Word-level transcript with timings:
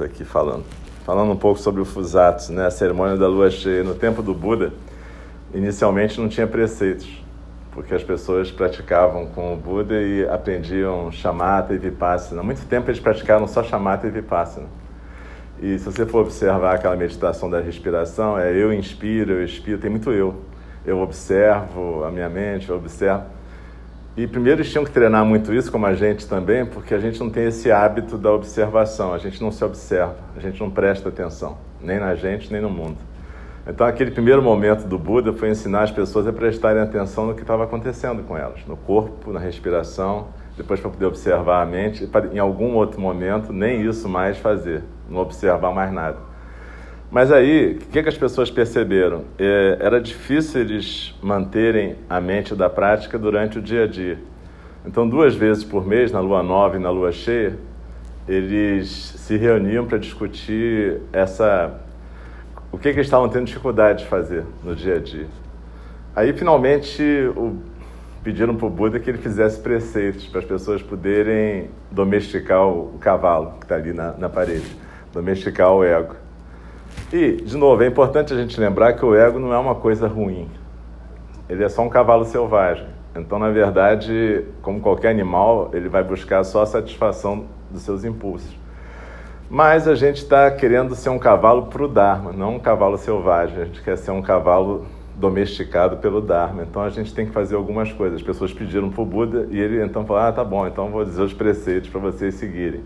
aqui 0.00 0.24
falando. 0.24 0.64
Falando 1.04 1.32
um 1.32 1.36
pouco 1.36 1.60
sobre 1.60 1.82
o 1.82 1.84
Fusatsu, 1.84 2.52
né, 2.52 2.66
a 2.66 2.70
cerimônia 2.70 3.16
da 3.16 3.28
lua 3.28 3.50
cheia. 3.50 3.84
No 3.84 3.94
tempo 3.94 4.22
do 4.22 4.32
Buda, 4.32 4.72
inicialmente 5.52 6.20
não 6.20 6.28
tinha 6.28 6.46
preceitos, 6.46 7.22
porque 7.72 7.94
as 7.94 8.02
pessoas 8.02 8.50
praticavam 8.50 9.26
com 9.26 9.52
o 9.52 9.56
Buda 9.56 10.00
e 10.00 10.26
aprendiam 10.28 11.12
chamata 11.12 11.74
e 11.74 11.78
vipassana. 11.78 12.40
Há 12.40 12.44
muito 12.44 12.64
tempo 12.66 12.90
eles 12.90 13.00
praticaram 13.00 13.46
só 13.46 13.62
chamata 13.62 14.06
e 14.06 14.10
vipassana. 14.10 14.66
E 15.60 15.78
se 15.78 15.84
você 15.84 16.04
for 16.04 16.22
observar 16.22 16.74
aquela 16.74 16.96
meditação 16.96 17.48
da 17.48 17.60
respiração, 17.60 18.38
é 18.38 18.52
eu 18.52 18.72
inspiro, 18.72 19.32
eu 19.32 19.44
expiro, 19.44 19.78
tem 19.78 19.90
muito 19.90 20.10
eu. 20.10 20.34
Eu 20.84 21.00
observo 21.00 22.04
a 22.04 22.10
minha 22.10 22.28
mente, 22.28 22.68
eu 22.68 22.76
observo. 22.76 23.24
E 24.16 24.28
primeiro 24.28 24.60
eles 24.60 24.70
tinham 24.70 24.84
que 24.84 24.92
treinar 24.92 25.24
muito 25.24 25.52
isso, 25.52 25.72
como 25.72 25.86
a 25.86 25.94
gente 25.94 26.28
também, 26.28 26.64
porque 26.64 26.94
a 26.94 27.00
gente 27.00 27.18
não 27.18 27.28
tem 27.28 27.46
esse 27.46 27.72
hábito 27.72 28.16
da 28.16 28.32
observação, 28.32 29.12
a 29.12 29.18
gente 29.18 29.42
não 29.42 29.50
se 29.50 29.64
observa, 29.64 30.14
a 30.36 30.40
gente 30.40 30.60
não 30.60 30.70
presta 30.70 31.08
atenção, 31.08 31.58
nem 31.80 31.98
na 31.98 32.14
gente, 32.14 32.52
nem 32.52 32.62
no 32.62 32.70
mundo. 32.70 32.96
Então, 33.66 33.84
aquele 33.84 34.12
primeiro 34.12 34.40
momento 34.40 34.86
do 34.86 34.96
Buda 34.98 35.32
foi 35.32 35.50
ensinar 35.50 35.82
as 35.82 35.90
pessoas 35.90 36.28
a 36.28 36.32
prestarem 36.32 36.80
atenção 36.80 37.26
no 37.26 37.34
que 37.34 37.40
estava 37.40 37.64
acontecendo 37.64 38.22
com 38.22 38.38
elas, 38.38 38.64
no 38.68 38.76
corpo, 38.76 39.32
na 39.32 39.40
respiração, 39.40 40.28
depois 40.56 40.78
para 40.78 40.90
poder 40.90 41.06
observar 41.06 41.62
a 41.62 41.66
mente, 41.66 42.04
e 42.04 42.36
em 42.36 42.38
algum 42.38 42.74
outro 42.74 43.00
momento, 43.00 43.52
nem 43.52 43.82
isso 43.82 44.08
mais 44.08 44.38
fazer, 44.38 44.84
não 45.10 45.22
observar 45.22 45.72
mais 45.72 45.92
nada. 45.92 46.18
Mas 47.14 47.30
aí, 47.30 47.78
o 47.80 47.86
que, 47.92 48.02
que 48.02 48.08
as 48.08 48.18
pessoas 48.18 48.50
perceberam? 48.50 49.22
É, 49.38 49.76
era 49.78 50.00
difícil 50.00 50.62
eles 50.62 51.14
manterem 51.22 51.94
a 52.10 52.20
mente 52.20 52.56
da 52.56 52.68
prática 52.68 53.16
durante 53.16 53.56
o 53.56 53.62
dia 53.62 53.84
a 53.84 53.86
dia. 53.86 54.18
Então, 54.84 55.08
duas 55.08 55.32
vezes 55.32 55.62
por 55.62 55.86
mês, 55.86 56.10
na 56.10 56.18
lua 56.18 56.42
nova 56.42 56.74
e 56.74 56.80
na 56.80 56.90
lua 56.90 57.12
cheia, 57.12 57.56
eles 58.26 58.88
se 58.88 59.36
reuniam 59.36 59.86
para 59.86 59.96
discutir 59.96 61.02
essa 61.12 61.80
o 62.72 62.76
que, 62.76 62.90
que 62.90 62.96
eles 62.96 63.06
estavam 63.06 63.28
tendo 63.28 63.44
dificuldade 63.44 64.02
de 64.02 64.06
fazer 64.08 64.42
no 64.64 64.74
dia 64.74 64.96
a 64.96 64.98
dia. 64.98 65.28
Aí, 66.16 66.32
finalmente, 66.32 67.00
o, 67.36 67.58
pediram 68.24 68.56
para 68.56 68.66
o 68.66 68.70
Buda 68.70 68.98
que 68.98 69.08
ele 69.08 69.18
fizesse 69.18 69.60
preceitos 69.60 70.26
para 70.26 70.40
as 70.40 70.46
pessoas 70.46 70.82
poderem 70.82 71.70
domesticar 71.92 72.66
o, 72.66 72.96
o 72.96 72.98
cavalo 72.98 73.52
que 73.60 73.66
está 73.66 73.76
ali 73.76 73.92
na, 73.92 74.14
na 74.14 74.28
parede, 74.28 74.66
domesticar 75.12 75.72
o 75.72 75.84
ego. 75.84 76.23
E, 77.12 77.32
de 77.32 77.56
novo, 77.56 77.82
é 77.82 77.86
importante 77.86 78.32
a 78.32 78.36
gente 78.36 78.58
lembrar 78.58 78.94
que 78.94 79.04
o 79.04 79.14
ego 79.14 79.38
não 79.38 79.52
é 79.52 79.58
uma 79.58 79.74
coisa 79.74 80.08
ruim. 80.08 80.48
Ele 81.48 81.62
é 81.62 81.68
só 81.68 81.82
um 81.82 81.88
cavalo 81.88 82.24
selvagem. 82.24 82.86
Então, 83.14 83.38
na 83.38 83.50
verdade, 83.50 84.44
como 84.60 84.80
qualquer 84.80 85.10
animal, 85.10 85.70
ele 85.72 85.88
vai 85.88 86.02
buscar 86.02 86.42
só 86.42 86.62
a 86.62 86.66
satisfação 86.66 87.44
dos 87.70 87.82
seus 87.82 88.04
impulsos. 88.04 88.56
Mas 89.48 89.86
a 89.86 89.94
gente 89.94 90.16
está 90.16 90.50
querendo 90.50 90.94
ser 90.94 91.10
um 91.10 91.18
cavalo 91.18 91.66
para 91.66 91.84
o 91.84 91.88
Dharma, 91.88 92.32
não 92.32 92.56
um 92.56 92.58
cavalo 92.58 92.96
selvagem. 92.96 93.62
A 93.62 93.64
gente 93.66 93.82
quer 93.82 93.96
ser 93.96 94.10
um 94.10 94.22
cavalo 94.22 94.86
domesticado 95.14 95.98
pelo 95.98 96.20
Dharma. 96.20 96.62
Então 96.62 96.82
a 96.82 96.90
gente 96.90 97.14
tem 97.14 97.26
que 97.26 97.32
fazer 97.32 97.54
algumas 97.54 97.92
coisas. 97.92 98.20
As 98.20 98.26
pessoas 98.26 98.52
pediram 98.52 98.90
para 98.90 99.02
o 99.02 99.06
Buda 99.06 99.46
e 99.50 99.60
ele 99.60 99.82
então 99.82 100.04
falou: 100.04 100.22
Ah, 100.22 100.32
tá 100.32 100.42
bom, 100.42 100.66
então 100.66 100.90
vou 100.90 101.04
dizer 101.04 101.22
os 101.22 101.32
preceitos 101.32 101.88
para 101.88 102.00
vocês 102.00 102.34
seguirem. 102.34 102.82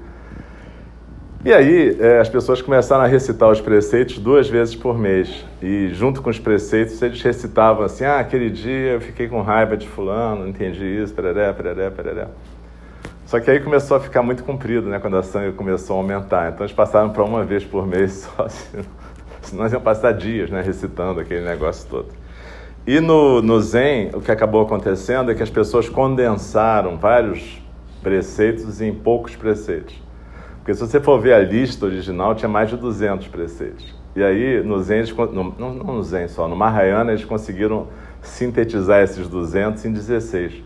E 1.45 1.53
aí, 1.53 1.97
é, 2.01 2.19
as 2.19 2.29
pessoas 2.29 2.61
começaram 2.61 3.05
a 3.05 3.07
recitar 3.07 3.49
os 3.49 3.61
preceitos 3.61 4.19
duas 4.19 4.49
vezes 4.49 4.75
por 4.75 4.99
mês. 4.99 5.45
E 5.63 5.89
junto 5.95 6.21
com 6.21 6.31
os 6.31 6.39
preceitos, 6.39 7.01
eles 7.01 7.23
recitavam 7.23 7.85
assim: 7.85 8.05
ah, 8.05 8.19
aquele 8.19 8.51
dia 8.51 8.95
eu 8.95 9.01
fiquei 9.01 9.29
com 9.29 9.41
raiva 9.41 9.77
de 9.77 9.87
Fulano, 9.87 10.43
não 10.43 10.49
entendi 10.49 10.85
isso, 10.85 11.15
pereré, 11.15 11.53
pereré, 11.53 11.91
pereré. 11.91 12.27
Só 13.25 13.39
que 13.39 13.49
aí 13.49 13.61
começou 13.61 13.97
a 13.97 14.01
ficar 14.01 14.21
muito 14.21 14.43
comprido, 14.43 14.89
né, 14.89 14.99
quando 14.99 15.17
a 15.17 15.23
sangue 15.23 15.53
começou 15.53 15.97
a 15.97 16.01
aumentar. 16.01 16.49
Então 16.49 16.65
eles 16.65 16.75
passaram 16.75 17.11
para 17.11 17.23
uma 17.23 17.45
vez 17.45 17.65
por 17.65 17.87
mês 17.87 18.27
só, 18.37 18.49
senão 19.43 19.63
eles 19.63 19.73
iam 19.73 19.81
passar 19.81 20.13
dias 20.13 20.51
né, 20.51 20.61
recitando 20.61 21.21
aquele 21.21 21.45
negócio 21.45 21.89
todo. 21.89 22.09
E 22.85 22.99
no, 23.01 23.41
no 23.43 23.61
Zen, 23.61 24.11
o 24.13 24.21
que 24.21 24.33
acabou 24.33 24.63
acontecendo 24.63 25.31
é 25.31 25.35
que 25.37 25.43
as 25.43 25.51
pessoas 25.51 25.89
condensaram 25.89 26.97
vários 26.97 27.63
preceitos 28.03 28.81
em 28.81 28.93
poucos 28.93 29.37
preceitos. 29.37 30.08
Porque 30.69 30.79
se 30.79 30.87
você 30.87 31.01
for 31.01 31.19
ver 31.19 31.33
a 31.33 31.39
lista 31.39 31.87
original, 31.87 32.35
tinha 32.35 32.47
mais 32.47 32.69
de 32.69 32.77
200 32.77 33.27
preceitos. 33.29 33.95
E 34.15 34.23
aí, 34.23 34.63
no 34.63 34.79
Zen, 34.83 35.03
no, 35.17 35.45
não, 35.59 35.73
não 35.73 35.95
no 35.95 36.03
Zen 36.03 36.29
só, 36.29 36.47
no 36.47 36.55
Mahayana, 36.55 37.13
eles 37.13 37.25
conseguiram 37.25 37.87
sintetizar 38.21 39.03
esses 39.03 39.27
200 39.29 39.83
em 39.87 39.93
16. 39.93 40.63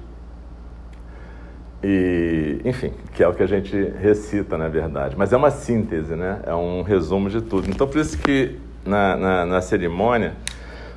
E, 1.84 2.60
enfim, 2.64 2.92
que 3.14 3.22
é 3.22 3.28
o 3.28 3.32
que 3.32 3.44
a 3.44 3.46
gente 3.46 3.76
recita, 4.00 4.58
na 4.58 4.66
verdade. 4.66 5.14
Mas 5.16 5.32
é 5.32 5.36
uma 5.36 5.52
síntese, 5.52 6.16
né? 6.16 6.40
É 6.46 6.54
um 6.56 6.82
resumo 6.82 7.30
de 7.30 7.40
tudo. 7.40 7.70
Então, 7.70 7.86
por 7.86 8.00
isso 8.00 8.18
que 8.18 8.58
na, 8.84 9.16
na, 9.16 9.46
na 9.46 9.60
cerimônia, 9.60 10.32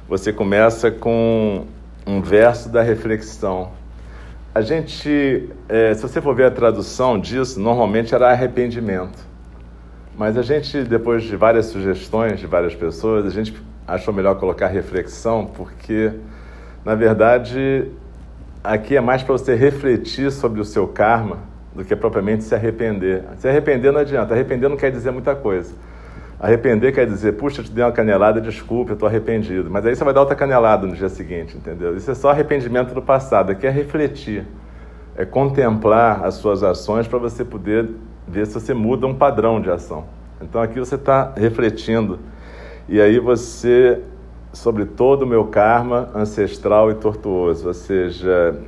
você 0.10 0.34
começa 0.34 0.90
com 0.90 1.68
um 2.08 2.24
verso 2.24 2.70
da 2.70 2.82
reflexão 2.82 3.70
a 4.56 4.62
gente, 4.62 5.50
é, 5.68 5.94
se 5.94 6.02
você 6.02 6.22
for 6.22 6.34
ver 6.34 6.46
a 6.46 6.52
tradução 6.52 7.20
disso, 7.20 7.60
normalmente 7.60 8.16
era 8.16 8.32
arrependimento. 8.32 9.20
Mas 10.18 10.38
a 10.38 10.42
gente, 10.42 10.82
depois 10.84 11.24
de 11.24 11.36
várias 11.36 11.66
sugestões 11.66 12.40
de 12.40 12.48
várias 12.48 12.74
pessoas, 12.74 13.26
a 13.26 13.30
gente 13.30 13.54
achou 13.86 14.14
melhor 14.14 14.36
colocar 14.36 14.68
reflexão, 14.68 15.46
porque, 15.46 16.14
na 16.86 16.96
verdade, 16.96 17.92
aqui 18.64 18.96
é 18.96 19.02
mais 19.02 19.22
para 19.22 19.34
você 19.34 19.56
refletir 19.56 20.32
sobre 20.32 20.62
o 20.62 20.64
seu 20.64 20.88
karma 20.88 21.40
do 21.76 21.84
que 21.84 21.94
propriamente 21.94 22.46
se 22.46 22.56
arrepender. 22.56 23.26
Se 23.40 23.50
arrepender 23.50 23.92
não 23.92 24.00
adianta, 24.00 24.34
arrepender 24.34 24.70
não 24.70 24.78
quer 24.78 24.90
dizer 24.90 25.12
muita 25.12 25.36
coisa. 25.36 25.76
Arrepender 26.40 26.94
quer 26.94 27.06
dizer, 27.06 27.34
puxa, 27.34 27.62
eu 27.62 27.66
te 27.66 27.72
dei 27.72 27.84
uma 27.84 27.92
canelada, 27.94 28.42
desculpa, 28.42 28.92
eu 28.92 28.96
estou 28.96 29.08
arrependido. 29.08 29.70
Mas 29.70 29.86
aí 29.86 29.96
você 29.96 30.04
vai 30.04 30.14
dar 30.14 30.20
outra 30.20 30.36
canelada 30.36 30.86
no 30.86 30.94
dia 30.94 31.08
seguinte, 31.08 31.56
entendeu? 31.56 31.96
Isso 31.96 32.12
é 32.12 32.14
só 32.14 32.30
arrependimento 32.30 32.94
do 32.94 33.02
passado, 33.02 33.52
aqui 33.52 33.66
é 33.66 33.70
refletir. 33.70 34.46
É 35.16 35.24
contemplar 35.24 36.26
as 36.26 36.36
suas 36.36 36.62
ações 36.62 37.08
para 37.08 37.18
você 37.18 37.46
poder 37.46 37.90
ver 38.28 38.46
se 38.48 38.54
você 38.54 38.74
muda 38.74 39.08
um 39.08 39.16
padrão 39.16 39.62
de 39.62 39.70
ação. 39.70 40.06
Então 40.42 40.62
aqui 40.62 40.78
você 40.78 40.96
está 40.96 41.32
refletindo. 41.38 42.20
E 42.90 43.00
aí 43.00 43.18
você, 43.18 44.02
sobre 44.52 44.84
todo 44.86 45.22
o 45.22 45.26
meu 45.26 45.46
karma 45.46 46.10
ancestral 46.14 46.92
e 46.92 46.96
tortuoso, 46.96 47.70
ou 47.70 47.74
seja, 47.74 48.60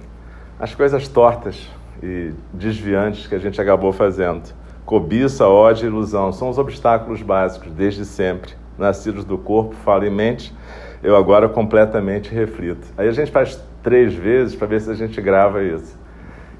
as 0.57 0.73
coisas 0.73 1.09
tortas 1.09 1.69
e 2.01 2.31
desviantes 2.53 3.27
que 3.27 3.35
a 3.35 3.39
gente 3.39 3.59
acabou 3.59 3.91
fazendo 3.91 4.43
Cobiça, 4.87 5.45
ódio 5.45 5.83
e 5.83 5.87
ilusão 5.87 6.31
são 6.31 6.47
os 6.47 6.57
obstáculos 6.57 7.21
básicos 7.21 7.73
desde 7.73 8.05
sempre. 8.05 8.53
Nascidos 8.77 9.25
do 9.25 9.37
corpo, 9.37 9.75
fala 9.75 10.07
e 10.07 10.09
mente, 10.09 10.55
eu 11.03 11.17
agora 11.17 11.49
completamente 11.49 12.33
reflito. 12.33 12.87
Aí 12.97 13.09
a 13.09 13.11
gente 13.11 13.29
faz 13.29 13.61
três 13.83 14.13
vezes 14.13 14.55
para 14.55 14.65
ver 14.65 14.79
se 14.79 14.89
a 14.89 14.93
gente 14.93 15.21
grava 15.21 15.61
isso. 15.61 15.99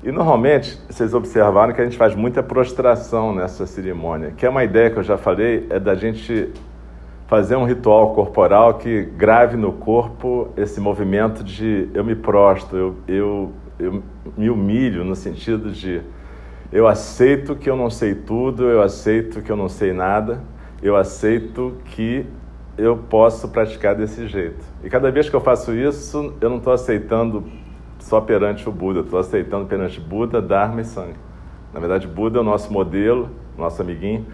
E 0.03 0.11
normalmente, 0.11 0.77
vocês 0.89 1.13
observaram 1.13 1.71
que 1.71 1.79
a 1.79 1.85
gente 1.85 1.95
faz 1.95 2.15
muita 2.15 2.43
prostração 2.43 3.33
nessa 3.33 3.65
cerimônia, 3.65 4.33
que 4.35 4.45
é 4.45 4.49
uma 4.49 4.65
ideia 4.65 4.89
que 4.89 4.97
eu 4.97 5.03
já 5.03 5.17
falei, 5.17 5.65
é 5.69 5.79
da 5.79 5.95
gente 5.95 6.51
fazer 7.27 7.55
um 7.55 7.63
ritual 7.63 8.13
corporal 8.13 8.73
que 8.73 9.03
grave 9.03 9.55
no 9.55 9.71
corpo 9.71 10.49
esse 10.57 10.81
movimento 10.81 11.45
de 11.45 11.87
eu 11.93 12.03
me 12.03 12.13
prostro, 12.13 12.77
eu, 12.77 12.95
eu, 13.07 13.51
eu 13.79 14.03
me 14.35 14.49
humilho 14.49 15.05
no 15.05 15.15
sentido 15.15 15.71
de 15.71 16.01
eu 16.71 16.87
aceito 16.87 17.55
que 17.55 17.69
eu 17.69 17.75
não 17.75 17.89
sei 17.89 18.13
tudo, 18.13 18.65
eu 18.65 18.81
aceito 18.81 19.41
que 19.41 19.51
eu 19.51 19.55
não 19.55 19.69
sei 19.69 19.93
nada, 19.93 20.41
eu 20.81 20.95
aceito 20.95 21.77
que 21.85 22.25
eu 22.77 22.97
posso 22.97 23.47
praticar 23.49 23.95
desse 23.95 24.27
jeito. 24.27 24.63
E 24.83 24.89
cada 24.89 25.09
vez 25.09 25.29
que 25.29 25.35
eu 25.35 25.41
faço 25.41 25.73
isso, 25.73 26.35
eu 26.39 26.49
não 26.49 26.57
estou 26.57 26.73
aceitando 26.73 27.43
só 27.99 28.21
perante 28.21 28.67
o 28.67 28.71
Buda, 28.71 28.99
estou 28.99 29.19
aceitando 29.19 29.65
perante 29.65 29.99
Buda, 29.99 30.41
Dharma 30.41 30.81
e 30.81 30.85
Sangha. 30.85 31.15
Na 31.73 31.79
verdade, 31.79 32.07
Buda 32.07 32.37
é 32.37 32.41
o 32.41 32.43
nosso 32.43 32.71
modelo, 32.71 33.29
nosso 33.57 33.81
amiguinho, 33.81 34.25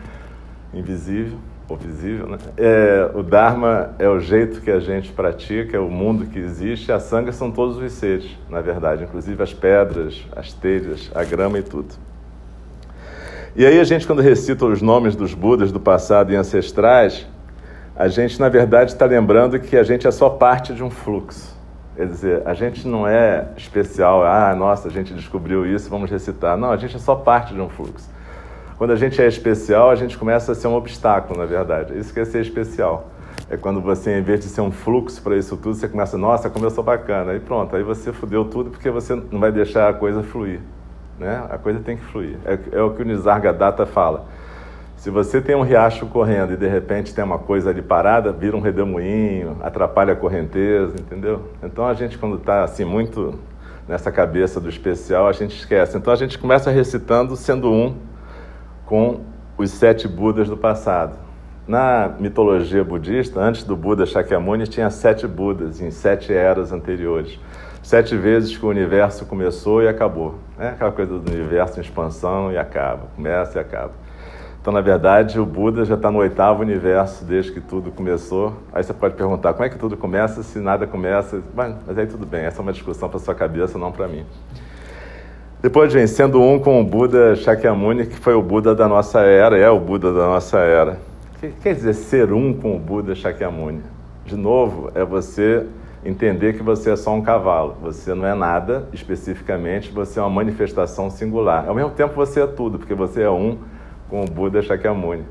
invisível, 0.74 1.38
ou 1.70 1.78
visível, 1.78 2.28
né? 2.28 2.38
É, 2.58 3.12
o 3.14 3.24
Dharma 3.24 3.96
é 3.98 4.10
o 4.10 4.20
jeito 4.20 4.60
que 4.62 4.70
a 4.70 4.80
gente 4.80 5.12
pratica, 5.12 5.78
é 5.78 5.80
o 5.80 5.90
mundo 5.90 6.26
que 6.26 6.40
existe, 6.40 6.92
a 6.92 7.00
Sangha 7.00 7.32
são 7.32 7.52
todos 7.52 7.78
os 7.78 7.92
seres, 7.94 8.38
na 8.50 8.60
verdade, 8.60 9.04
inclusive 9.04 9.42
as 9.42 9.54
pedras, 9.54 10.26
as 10.36 10.52
telhas, 10.52 11.12
a 11.16 11.24
grama 11.24 11.58
e 11.60 11.64
tudo. 11.64 11.96
E 13.56 13.68
aí 13.68 13.80
a 13.80 13.84
gente, 13.84 14.08
quando 14.08 14.20
recita 14.20 14.66
os 14.66 14.82
nomes 14.82 15.16
dos 15.16 15.36
Budas 15.36 15.72
do 15.72 15.80
passado 15.80 16.34
e 16.34 16.36
ancestrais, 16.36 17.28
a 17.96 18.08
gente, 18.08 18.40
na 18.40 18.50
verdade, 18.50 18.94
está 18.94 19.06
lembrando 19.06 19.60
que 19.60 19.78
a 19.78 19.84
gente 19.84 20.08
é 20.08 20.12
só 20.12 20.28
parte 20.28 20.74
de 20.74 20.84
um 20.84 20.90
fluxo. 20.90 21.56
Quer 21.96 22.08
dizer, 22.08 22.42
a 22.48 22.56
gente 22.56 22.88
não 22.88 23.08
é 23.08 23.50
especial, 23.56 24.24
ah, 24.26 24.56
nossa, 24.56 24.88
a 24.88 24.92
gente 24.92 25.14
descobriu 25.14 25.68
isso, 25.68 25.88
vamos 25.88 26.10
recitar. 26.10 26.58
Não, 26.58 26.72
a 26.72 26.78
gente 26.78 26.96
é 26.96 27.00
só 27.00 27.14
parte 27.14 27.54
de 27.54 27.62
um 27.62 27.70
fluxo. 27.70 28.10
Quando 28.76 28.90
a 28.90 28.96
gente 28.96 29.22
é 29.22 29.28
especial, 29.28 29.92
a 29.92 29.96
gente 29.96 30.18
começa 30.18 30.54
a 30.54 30.56
ser 30.56 30.68
um 30.68 30.74
obstáculo, 30.74 31.40
na 31.40 31.46
verdade. 31.46 31.96
Isso 31.96 32.12
que 32.12 32.20
é 32.20 32.26
ser 32.26 32.42
especial. 32.42 33.12
É 33.52 33.56
quando 33.56 33.80
você, 33.80 34.18
em 34.18 34.24
vez 34.24 34.40
de 34.40 34.48
ser 34.48 34.62
um 34.62 34.72
fluxo 34.72 35.22
para 35.22 35.38
isso 35.38 35.56
tudo, 35.58 35.76
você 35.76 35.88
começa, 35.88 36.18
nossa, 36.18 36.52
sou 36.72 36.84
bacana. 36.84 37.36
E 37.36 37.40
pronto, 37.40 37.76
aí 37.76 37.84
você 37.84 38.12
fudeu 38.12 38.46
tudo 38.46 38.72
porque 38.72 38.90
você 38.90 39.14
não 39.14 39.40
vai 39.40 39.52
deixar 39.52 39.90
a 39.90 39.94
coisa 39.94 40.24
fluir. 40.24 40.60
Né? 41.20 41.46
A 41.50 41.58
coisa 41.58 41.80
tem 41.80 41.98
que 41.98 42.04
fluir. 42.06 42.38
É, 42.46 42.58
é 42.78 42.82
o 42.82 42.92
que 42.92 43.02
o 43.02 43.06
Nisargadatta 43.06 43.86
fala. 43.86 44.26
Se 45.04 45.10
você 45.10 45.42
tem 45.42 45.54
um 45.54 45.64
riacho 45.64 46.06
correndo 46.06 46.54
e 46.54 46.58
de 46.58 46.68
repente 46.68 47.14
tem 47.14 47.24
uma 47.24 47.38
coisa 47.38 47.70
ali 47.70 47.82
parada, 47.82 48.32
vira 48.32 48.56
um 48.56 48.62
redemoinho, 48.62 49.58
atrapalha 49.62 50.14
a 50.14 50.16
correnteza, 50.16 50.96
entendeu? 50.98 51.50
Então 51.62 51.86
a 51.86 51.94
gente 51.94 52.18
quando 52.18 52.38
está 52.38 52.64
assim 52.64 52.86
muito 52.86 53.38
nessa 53.86 54.12
cabeça 54.12 54.62
do 54.62 54.70
especial, 54.70 55.28
a 55.28 55.34
gente 55.34 55.58
esquece. 55.58 55.98
Então 55.98 56.14
a 56.14 56.16
gente 56.16 56.40
começa 56.40 56.72
recitando 56.72 57.36
sendo 57.36 57.70
um 57.70 57.98
com 58.86 59.22
os 59.58 59.72
sete 59.72 60.08
Budas 60.08 60.48
do 60.48 60.56
passado. 60.56 61.18
Na 61.68 62.10
mitologia 62.20 62.84
budista, 62.84 63.40
antes 63.40 63.64
do 63.64 63.76
Buda 63.76 64.06
Shakyamuni, 64.06 64.68
tinha 64.68 64.90
sete 64.90 65.28
Budas 65.28 65.80
em 65.82 65.92
sete 65.92 66.34
eras 66.34 66.72
anteriores. 66.72 67.40
Sete 67.84 68.16
vezes 68.16 68.58
que 68.58 68.66
o 68.66 68.70
universo 68.70 69.26
começou 69.26 69.84
e 69.84 69.90
acabou. 69.90 70.36
É 70.58 70.70
aquela 70.70 70.92
coisa 70.94 71.20
do 71.20 71.30
universo 71.30 71.80
em 71.80 71.82
expansão 71.82 72.50
e 72.50 72.58
acaba, 72.58 73.08
começa 73.14 73.58
e 73.58 73.62
acaba. 73.62 73.92
Então, 74.62 74.72
na 74.72 74.80
verdade, 74.80 75.38
o 75.38 75.46
Buda 75.46 75.84
já 75.84 75.96
está 75.96 76.10
no 76.10 76.20
oitavo 76.20 76.62
universo 76.62 77.26
desde 77.26 77.52
que 77.52 77.60
tudo 77.60 77.92
começou. 77.92 78.54
Aí 78.72 78.82
você 78.82 78.94
pode 78.94 79.16
perguntar 79.16 79.52
como 79.52 79.66
é 79.66 79.70
que 79.70 79.78
tudo 79.78 79.98
começa 79.98 80.42
se 80.42 80.60
nada 80.60 80.88
começa. 80.88 81.42
Mas 81.54 81.76
aí 81.98 82.08
tudo 82.08 82.26
bem, 82.26 82.46
essa 82.46 82.62
é 82.62 82.64
uma 82.64 82.72
discussão 82.72 83.10
para 83.10 83.20
sua 83.20 83.36
cabeça, 83.36 83.78
não 83.78 83.92
para 83.92 84.08
mim. 84.08 84.26
Depois 85.62 85.92
vem 85.92 86.08
sendo 86.08 86.42
um 86.42 86.58
com 86.60 86.80
o 86.80 86.84
Buda 86.86 87.36
Shakyamuni, 87.36 88.06
que 88.06 88.16
foi 88.16 88.34
o 88.34 88.42
Buda 88.42 88.74
da 88.74 88.88
nossa 88.88 89.20
era, 89.20 89.58
é 89.58 89.70
o 89.70 89.80
Buda 89.80 90.14
da 90.14 90.28
nossa 90.28 90.60
era. 90.60 91.00
O 91.36 91.40
que 91.42 91.50
quer 91.62 91.76
dizer 91.76 91.94
ser 91.94 92.32
um 92.32 92.54
com 92.54 92.78
o 92.78 92.80
Buda 92.80 93.14
Shakyamuni? 93.14 93.82
De 94.26 94.38
novo, 94.38 94.90
é 94.96 95.04
você 95.04 95.66
entender 96.06 96.54
que 96.54 96.64
você 96.64 96.92
é 96.92 96.96
só 96.96 97.14
um 97.14 97.22
cavalo. 97.22 97.78
Você 97.82 98.14
não 98.14 98.26
é 98.26 98.34
nada 98.34 98.88
especificamente, 98.94 99.92
você 99.92 100.20
é 100.20 100.22
uma 100.22 100.30
manifestação 100.30 101.10
singular. 101.10 101.68
Ao 101.68 101.76
mesmo 101.76 101.92
tempo, 101.92 102.14
você 102.14 102.42
é 102.42 102.48
tudo, 102.48 102.78
porque 102.78 102.94
você 102.94 103.24
é 103.24 103.30
um 103.30 103.60
com 104.10 104.22
o 104.22 104.26
Buda 104.26 104.62
Shakyamuni. 104.62 105.24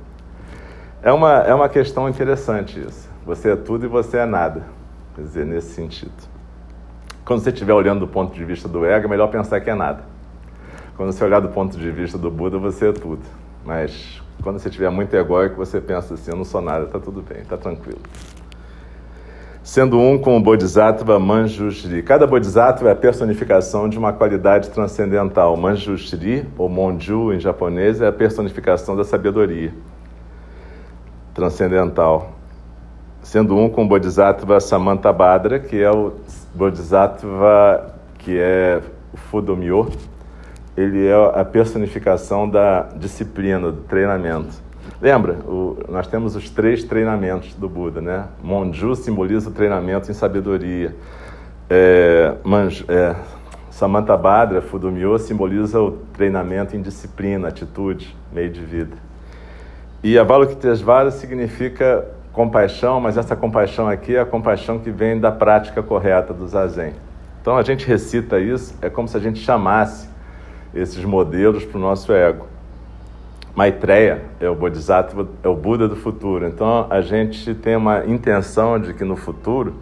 É 1.02 1.12
uma, 1.12 1.38
é 1.42 1.54
uma 1.54 1.68
questão 1.68 2.08
interessante 2.08 2.80
isso. 2.80 3.08
Você 3.26 3.50
é 3.50 3.56
tudo 3.56 3.86
e 3.86 3.88
você 3.88 4.18
é 4.18 4.26
nada. 4.26 4.62
Quer 5.14 5.22
dizer, 5.22 5.46
nesse 5.46 5.74
sentido. 5.74 6.12
Quando 7.24 7.40
você 7.40 7.50
estiver 7.50 7.72
olhando 7.72 8.00
do 8.00 8.08
ponto 8.08 8.34
de 8.34 8.44
vista 8.44 8.68
do 8.68 8.84
ego, 8.84 9.06
é 9.06 9.08
melhor 9.08 9.28
pensar 9.28 9.60
que 9.60 9.70
é 9.70 9.74
nada. 9.74 10.04
Quando 10.96 11.12
você 11.12 11.24
olhar 11.24 11.40
do 11.40 11.48
ponto 11.48 11.76
de 11.76 11.90
vista 11.90 12.18
do 12.18 12.30
Buda, 12.30 12.58
você 12.58 12.88
é 12.88 12.92
tudo. 12.92 13.22
Mas 13.64 14.20
quando 14.42 14.58
você 14.58 14.68
tiver 14.68 14.90
muito 14.90 15.14
egóico, 15.14 15.56
você 15.56 15.80
pensa 15.80 16.14
assim: 16.14 16.30
eu 16.32 16.36
não 16.36 16.44
sou 16.44 16.60
nada, 16.60 16.84
está 16.84 16.98
tudo 16.98 17.22
bem, 17.22 17.42
está 17.42 17.56
tranquilo. 17.56 18.00
Sendo 19.64 19.96
um 19.96 20.18
com 20.18 20.36
o 20.36 20.40
Bodhisattva 20.40 21.20
Manjushri. 21.20 22.02
Cada 22.02 22.26
Bodhisattva 22.26 22.88
é 22.88 22.92
a 22.92 22.96
personificação 22.96 23.88
de 23.88 23.96
uma 23.96 24.12
qualidade 24.12 24.70
transcendental. 24.70 25.56
Manjushri, 25.56 26.48
ou 26.58 26.68
Monju 26.68 27.32
em 27.32 27.38
japonês, 27.38 28.00
é 28.00 28.08
a 28.08 28.12
personificação 28.12 28.96
da 28.96 29.04
sabedoria 29.04 29.72
transcendental. 31.32 32.32
Sendo 33.22 33.56
um 33.56 33.70
com 33.70 33.84
o 33.84 33.88
Bodhisattva 33.88 34.58
Samantabhadra, 34.58 35.60
que 35.60 35.80
é 35.80 35.90
o 35.92 36.12
Bodhisattva 36.52 37.94
que 38.18 38.36
é 38.36 38.80
o 39.12 39.16
Fudomyo, 39.16 39.88
ele 40.76 41.06
é 41.06 41.14
a 41.40 41.44
personificação 41.44 42.50
da 42.50 42.88
disciplina, 42.96 43.70
do 43.70 43.82
treinamento. 43.82 44.60
Lembra, 45.00 45.34
o, 45.46 45.78
nós 45.88 46.06
temos 46.06 46.36
os 46.36 46.48
três 46.48 46.84
treinamentos 46.84 47.54
do 47.54 47.68
Buda, 47.68 48.00
né? 48.00 48.26
Monju 48.42 48.94
simboliza 48.94 49.50
o 49.50 49.52
treinamento 49.52 50.10
em 50.10 50.14
sabedoria. 50.14 50.94
É, 51.68 52.34
Manj, 52.44 52.84
é, 52.88 53.16
Samantabhadra, 53.70 54.60
Fudumyo, 54.60 55.18
simboliza 55.18 55.80
o 55.80 55.92
treinamento 56.12 56.76
em 56.76 56.82
disciplina, 56.82 57.48
atitude, 57.48 58.14
meio 58.32 58.50
de 58.50 58.60
vida. 58.60 58.96
E 60.04 60.18
Avalokitesvara 60.18 61.10
significa 61.10 62.04
compaixão, 62.32 63.00
mas 63.00 63.16
essa 63.16 63.34
compaixão 63.34 63.88
aqui 63.88 64.16
é 64.16 64.20
a 64.20 64.26
compaixão 64.26 64.78
que 64.78 64.90
vem 64.90 65.18
da 65.18 65.32
prática 65.32 65.82
correta 65.82 66.32
do 66.34 66.46
Zazen. 66.46 66.92
Então 67.40 67.56
a 67.56 67.62
gente 67.62 67.86
recita 67.86 68.38
isso, 68.38 68.76
é 68.80 68.88
como 68.88 69.08
se 69.08 69.16
a 69.16 69.20
gente 69.20 69.40
chamasse 69.40 70.08
esses 70.74 71.04
modelos 71.04 71.64
para 71.64 71.78
o 71.78 71.80
nosso 71.80 72.12
ego. 72.12 72.51
Maitreya 73.54 74.22
é 74.40 74.48
o 74.48 74.54
Bodhisattva, 74.54 75.28
é 75.42 75.48
o 75.48 75.54
Buda 75.54 75.86
do 75.86 75.96
futuro. 75.96 76.46
Então 76.46 76.86
a 76.88 77.00
gente 77.02 77.54
tem 77.54 77.76
uma 77.76 78.04
intenção 78.06 78.78
de 78.78 78.94
que 78.94 79.04
no 79.04 79.16
futuro 79.16 79.74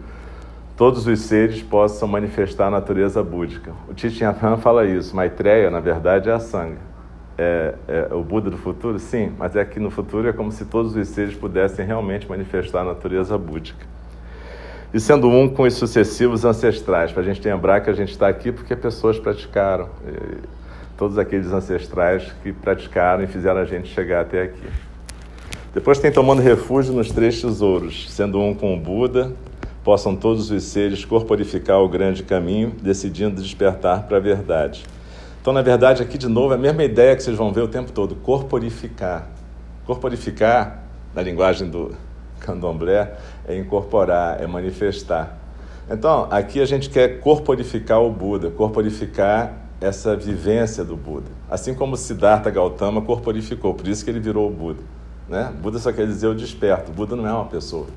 todos 0.75 1.07
os 1.07 1.19
seres 1.21 1.61
possam 1.61 2.07
manifestar 2.07 2.67
a 2.67 2.69
natureza 2.69 3.23
búdica. 3.23 3.71
O 3.87 3.93
Tichinathan 3.93 4.57
fala 4.57 4.85
isso. 4.85 5.15
Maitreya, 5.15 5.69
na 5.69 5.79
verdade, 5.79 6.29
é 6.29 6.33
a 6.33 6.39
Sangha. 6.39 6.91
É, 7.37 7.75
é, 7.87 8.13
o 8.13 8.21
Buda 8.21 8.49
do 8.49 8.57
futuro? 8.57 8.99
Sim, 8.99 9.31
mas 9.37 9.55
é 9.55 9.63
que 9.63 9.79
no 9.79 9.89
futuro 9.89 10.27
é 10.27 10.33
como 10.33 10.51
se 10.51 10.65
todos 10.65 10.95
os 10.95 11.07
seres 11.07 11.33
pudessem 11.33 11.85
realmente 11.85 12.29
manifestar 12.29 12.81
a 12.81 12.83
natureza 12.83 13.37
búdica. 13.37 13.85
E 14.93 14.99
sendo 14.99 15.29
um 15.29 15.47
com 15.47 15.63
os 15.63 15.73
sucessivos 15.75 16.43
ancestrais, 16.43 17.13
para 17.13 17.21
a 17.21 17.25
gente 17.25 17.41
lembrar 17.47 17.79
que 17.79 17.89
a 17.89 17.93
gente 17.93 18.11
está 18.11 18.27
aqui 18.27 18.51
porque 18.51 18.75
pessoas 18.75 19.17
praticaram 19.17 19.87
todos 21.01 21.17
aqueles 21.17 21.51
ancestrais 21.51 22.31
que 22.43 22.53
praticaram 22.53 23.23
e 23.23 23.27
fizeram 23.27 23.59
a 23.59 23.65
gente 23.65 23.91
chegar 23.91 24.21
até 24.21 24.43
aqui. 24.43 24.67
Depois 25.73 25.97
tem 25.97 26.11
tomando 26.11 26.43
refúgio 26.43 26.93
nos 26.93 27.09
três 27.09 27.41
tesouros, 27.41 28.05
sendo 28.11 28.39
um 28.39 28.53
com 28.53 28.75
o 28.75 28.79
Buda, 28.79 29.33
possam 29.83 30.15
todos 30.15 30.51
os 30.51 30.63
seres 30.63 31.03
corporificar 31.03 31.79
o 31.79 31.89
grande 31.89 32.21
caminho, 32.21 32.75
decidindo 32.83 33.41
despertar 33.41 34.03
para 34.03 34.17
a 34.17 34.19
verdade. 34.19 34.85
Então, 35.41 35.51
na 35.51 35.63
verdade, 35.63 36.03
aqui 36.03 36.19
de 36.19 36.27
novo 36.27 36.53
é 36.53 36.55
a 36.55 36.59
mesma 36.59 36.83
ideia 36.83 37.15
que 37.15 37.23
vocês 37.23 37.35
vão 37.35 37.51
ver 37.51 37.61
o 37.61 37.67
tempo 37.67 37.91
todo: 37.91 38.13
corporificar. 38.17 39.27
Corporificar, 39.87 40.83
na 41.15 41.23
linguagem 41.23 41.67
do 41.67 41.95
candomblé, 42.39 43.17
é 43.47 43.57
incorporar, 43.57 44.39
é 44.39 44.45
manifestar. 44.45 45.35
Então, 45.89 46.27
aqui 46.29 46.61
a 46.61 46.65
gente 46.65 46.91
quer 46.91 47.19
corporificar 47.21 47.99
o 48.03 48.11
Buda, 48.11 48.51
corporificar 48.51 49.60
essa 49.81 50.15
vivência 50.15 50.85
do 50.85 50.95
Buda. 50.95 51.31
Assim 51.49 51.73
como 51.73 51.97
Siddhartha 51.97 52.51
Gautama 52.51 53.01
corporificou, 53.01 53.73
por 53.73 53.87
isso 53.87 54.05
que 54.05 54.11
ele 54.11 54.19
virou 54.19 54.47
o 54.47 54.51
Buda. 54.53 54.83
Né? 55.27 55.51
Buda 55.59 55.79
só 55.79 55.91
quer 55.91 56.05
dizer 56.05 56.27
o 56.27 56.35
desperto. 56.35 56.91
Buda 56.91 57.15
não 57.15 57.25
é 57.25 57.33
uma 57.33 57.45
pessoa. 57.45 57.87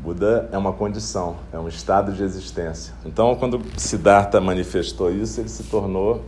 Buda 0.00 0.50
é 0.52 0.58
uma 0.58 0.74
condição, 0.74 1.36
é 1.50 1.58
um 1.58 1.66
estado 1.66 2.12
de 2.12 2.22
existência. 2.22 2.92
Então, 3.06 3.34
quando 3.36 3.62
Siddhartha 3.74 4.38
manifestou 4.38 5.10
isso, 5.10 5.40
ele 5.40 5.48
se 5.48 5.62
tornou 5.64 6.22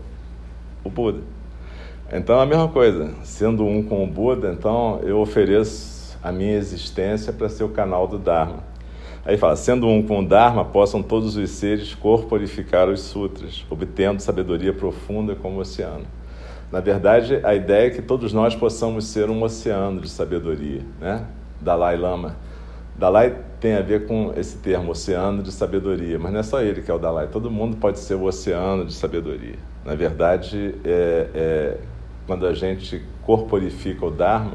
o 0.82 0.88
Buda. 0.88 1.20
Então, 2.10 2.40
a 2.40 2.46
mesma 2.46 2.68
coisa, 2.68 3.12
sendo 3.22 3.66
um 3.66 3.82
com 3.82 4.02
o 4.02 4.06
Buda, 4.06 4.50
então 4.50 5.00
eu 5.02 5.18
ofereço 5.18 6.16
a 6.22 6.32
minha 6.32 6.56
existência 6.56 7.32
para 7.34 7.50
ser 7.50 7.64
o 7.64 7.68
canal 7.68 8.06
do 8.06 8.18
Dharma. 8.18 8.60
Aí 9.26 9.36
fala, 9.36 9.56
sendo 9.56 9.88
um 9.88 10.00
com 10.00 10.20
o 10.20 10.24
Dharma, 10.24 10.64
possam 10.64 11.02
todos 11.02 11.36
os 11.36 11.50
seres 11.50 11.92
corporificar 11.96 12.88
os 12.88 13.00
sutras, 13.00 13.66
obtendo 13.68 14.22
sabedoria 14.22 14.72
profunda 14.72 15.34
como 15.34 15.56
o 15.56 15.60
oceano. 15.62 16.06
Na 16.70 16.78
verdade, 16.78 17.40
a 17.42 17.52
ideia 17.52 17.88
é 17.88 17.90
que 17.90 18.00
todos 18.00 18.32
nós 18.32 18.54
possamos 18.54 19.04
ser 19.06 19.28
um 19.28 19.42
oceano 19.42 20.00
de 20.00 20.08
sabedoria, 20.08 20.80
né? 21.00 21.26
Dalai 21.60 21.96
Lama. 21.96 22.36
Dalai 22.96 23.36
tem 23.58 23.74
a 23.74 23.80
ver 23.80 24.06
com 24.06 24.32
esse 24.36 24.58
termo, 24.58 24.92
oceano 24.92 25.42
de 25.42 25.50
sabedoria, 25.50 26.20
mas 26.20 26.32
não 26.32 26.38
é 26.38 26.44
só 26.44 26.62
ele 26.62 26.80
que 26.80 26.90
é 26.90 26.94
o 26.94 26.98
Dalai, 26.98 27.26
todo 27.26 27.50
mundo 27.50 27.76
pode 27.78 27.98
ser 27.98 28.14
o 28.14 28.22
oceano 28.22 28.84
de 28.84 28.94
sabedoria. 28.94 29.56
Na 29.84 29.96
verdade, 29.96 30.72
é, 30.84 31.26
é, 31.34 31.78
quando 32.28 32.46
a 32.46 32.54
gente 32.54 33.02
corporifica 33.24 34.06
o 34.06 34.10
Dharma, 34.10 34.52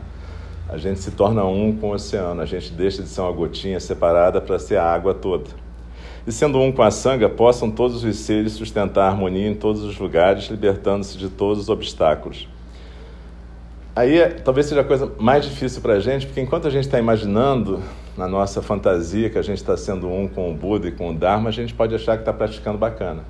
a 0.72 0.78
gente 0.78 1.02
se 1.02 1.12
torna 1.12 1.44
um 1.44 1.76
com 1.76 1.90
o 1.90 1.94
oceano, 1.94 2.42
a 2.42 2.46
gente 2.46 2.72
deixa 2.72 3.04
de 3.04 3.10
ser 3.10 3.20
uma 3.20 3.32
gotinha 3.34 3.78
separada 3.78 4.40
para 4.40 4.58
ser 4.58 4.78
a 4.78 4.86
água 4.86 5.14
toda. 5.14 5.50
E 6.26 6.32
sendo 6.32 6.60
um 6.60 6.72
com 6.72 6.82
a 6.82 6.90
sanga, 6.90 7.28
possam 7.28 7.70
todos 7.70 8.06
os 8.06 8.16
seres 8.16 8.54
sustentar 8.54 9.04
a 9.04 9.08
harmonia 9.10 9.50
em 9.50 9.54
todos 9.54 9.84
os 9.84 10.00
lugares, 10.00 10.46
libertando-se 10.46 11.18
de 11.18 11.28
todos 11.28 11.64
os 11.64 11.70
obstáculos. 11.70 12.48
Aí 13.94 14.26
talvez 14.46 14.68
seja 14.68 14.80
a 14.80 14.84
coisa 14.86 15.12
mais 15.20 15.44
difícil 15.44 15.82
para 15.82 15.96
a 15.96 16.00
gente, 16.00 16.26
porque 16.26 16.40
enquanto 16.40 16.70
a 16.70 16.72
gente 16.72 16.86
está 16.86 16.98
imaginando 16.98 17.82
na 18.16 18.26
nossa 18.26 18.62
fantasia 18.62 19.30
que 19.30 19.38
a 19.38 19.42
gente 19.42 19.58
está 19.58 19.76
sendo 19.76 20.08
um 20.08 20.26
com 20.26 20.50
o 20.50 20.54
Buda 20.54 20.88
e 20.88 20.92
com 20.94 21.10
o 21.10 21.14
Dharma, 21.14 21.50
a 21.50 21.52
gente 21.52 21.74
pode 21.74 21.94
achar 21.94 22.16
que 22.16 22.22
está 22.22 22.32
praticando 22.32 22.78
bacana. 22.78 23.26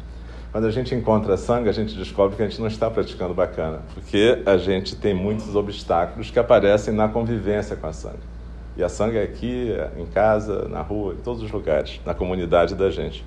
Quando 0.52 0.68
a 0.68 0.72
gente 0.72 0.94
encontra 0.94 1.36
a 1.36 1.38
sanga, 1.38 1.70
a 1.70 1.74
gente 1.74 1.96
descobre 1.96 2.36
que 2.36 2.44
a 2.44 2.46
gente 2.46 2.60
não 2.60 2.68
está 2.68 2.90
praticando 2.90 3.34
bacana, 3.34 3.80
porque 3.94 4.42
a 4.46 4.58
gente 4.58 4.98
tem 4.98 5.14
muitos 5.14 5.56
obstáculos 5.56 6.30
que 6.30 6.38
aparecem 6.38 6.94
na 6.94 7.08
convivência 7.08 7.78
com 7.78 7.88
a 7.88 7.94
sanga. 7.94 8.20
E 8.76 8.84
a 8.84 8.90
sanga 8.90 9.20
é 9.20 9.24
aqui, 9.24 9.74
em 9.98 10.06
casa, 10.06 10.68
na 10.68 10.82
rua, 10.82 11.14
em 11.14 11.24
todos 11.24 11.42
os 11.42 11.50
lugares, 11.50 12.02
na 12.06 12.14
comunidade 12.14 12.76
da 12.76 12.90
gente. 12.90 13.24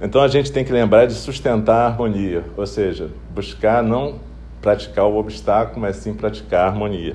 Então 0.00 0.20
a 0.20 0.26
gente 0.26 0.50
tem 0.50 0.64
que 0.64 0.72
lembrar 0.72 1.06
de 1.06 1.14
sustentar 1.14 1.82
a 1.82 1.86
harmonia, 1.86 2.44
ou 2.56 2.66
seja, 2.66 3.08
buscar 3.32 3.80
não 3.80 4.18
praticar 4.60 5.04
o 5.04 5.16
obstáculo, 5.16 5.80
mas 5.80 5.96
sim 5.96 6.14
praticar 6.14 6.64
a 6.64 6.66
harmonia. 6.68 7.14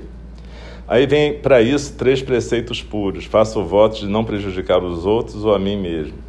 Aí 0.87 1.05
vem 1.05 1.39
para 1.39 1.61
isso 1.61 1.97
três 1.97 2.21
preceitos 2.21 2.81
puros: 2.81 3.25
faça 3.25 3.59
o 3.59 3.65
voto 3.65 3.99
de 3.99 4.07
não 4.07 4.23
prejudicar 4.23 4.81
os 4.81 5.05
outros 5.05 5.43
ou 5.43 5.53
a 5.53 5.59
mim 5.59 5.75
mesmo. 5.75 6.24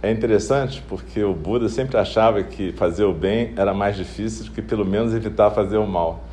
É 0.00 0.10
interessante 0.12 0.82
porque 0.88 1.22
o 1.24 1.34
Buda 1.34 1.68
sempre 1.68 1.96
achava 1.96 2.42
que 2.42 2.70
fazer 2.72 3.02
o 3.04 3.12
bem 3.12 3.52
era 3.56 3.74
mais 3.74 3.96
difícil 3.96 4.44
do 4.44 4.52
que 4.52 4.62
pelo 4.62 4.84
menos 4.86 5.12
evitar 5.12 5.50
fazer 5.50 5.76
o 5.76 5.86
mal. 5.86 6.24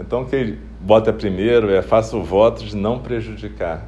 Então, 0.00 0.22
o 0.22 0.26
que 0.26 0.36
ele 0.36 0.60
bota 0.80 1.12
primeiro 1.12 1.68
é 1.70 1.82
faça 1.82 2.16
o 2.16 2.22
voto 2.22 2.64
de 2.64 2.76
não 2.76 3.00
prejudicar. 3.00 3.82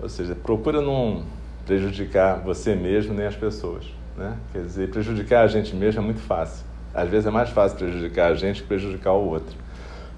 Ou 0.00 0.08
seja, 0.08 0.34
procura 0.34 0.80
não 0.80 1.24
prejudicar 1.66 2.40
você 2.40 2.74
mesmo 2.74 3.12
nem 3.12 3.26
as 3.26 3.36
pessoas. 3.36 3.84
Né? 4.16 4.34
Quer 4.52 4.62
dizer, 4.62 4.90
prejudicar 4.90 5.44
a 5.44 5.46
gente 5.46 5.76
mesmo 5.76 6.00
é 6.00 6.04
muito 6.04 6.20
fácil. 6.20 6.64
Às 6.94 7.10
vezes 7.10 7.26
é 7.26 7.30
mais 7.30 7.50
fácil 7.50 7.76
prejudicar 7.76 8.32
a 8.32 8.34
gente 8.34 8.62
que 8.62 8.68
prejudicar 8.68 9.12
o 9.12 9.28
outro. 9.28 9.54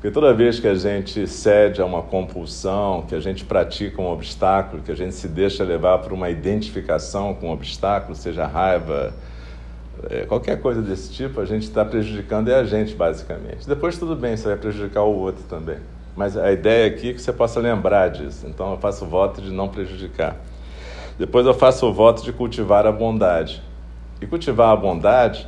Porque 0.01 0.11
toda 0.11 0.33
vez 0.33 0.59
que 0.59 0.67
a 0.67 0.75
gente 0.75 1.27
cede 1.27 1.83
a 1.83 1.85
uma 1.85 2.01
compulsão, 2.01 3.05
que 3.07 3.15
a 3.15 3.21
gente 3.21 3.45
pratica 3.45 4.01
um 4.01 4.11
obstáculo, 4.11 4.83
que 4.83 4.91
a 4.91 4.95
gente 4.95 5.15
se 5.15 5.29
deixa 5.29 5.63
levar 5.63 5.99
por 5.99 6.11
uma 6.15 6.31
identificação 6.31 7.35
com 7.35 7.49
um 7.49 7.53
obstáculo, 7.53 8.17
seja 8.17 8.47
raiva, 8.47 9.13
é, 10.09 10.25
qualquer 10.25 10.59
coisa 10.59 10.81
desse 10.81 11.13
tipo, 11.13 11.39
a 11.39 11.45
gente 11.45 11.65
está 11.65 11.85
prejudicando 11.85 12.49
é 12.49 12.55
a 12.55 12.65
gente, 12.65 12.95
basicamente. 12.95 13.69
Depois, 13.69 13.99
tudo 13.99 14.17
bem, 14.17 14.39
você 14.39 14.49
vai 14.49 14.57
prejudicar 14.57 15.03
o 15.03 15.15
outro 15.15 15.45
também. 15.45 15.77
Mas 16.17 16.35
a 16.35 16.51
ideia 16.51 16.87
aqui 16.87 17.11
é 17.11 17.13
que 17.13 17.21
você 17.21 17.31
possa 17.33 17.61
lembrar 17.61 18.09
disso. 18.09 18.47
Então, 18.47 18.71
eu 18.71 18.79
faço 18.79 19.05
o 19.05 19.09
voto 19.09 19.43
de 19.43 19.51
não 19.51 19.69
prejudicar. 19.69 20.37
Depois, 21.19 21.45
eu 21.45 21.53
faço 21.53 21.87
o 21.87 21.93
voto 21.93 22.25
de 22.25 22.33
cultivar 22.33 22.87
a 22.87 22.93
bondade. 22.93 23.63
E 24.19 24.27
cultivar 24.27 24.71
a 24.71 24.77
bondade 24.77 25.47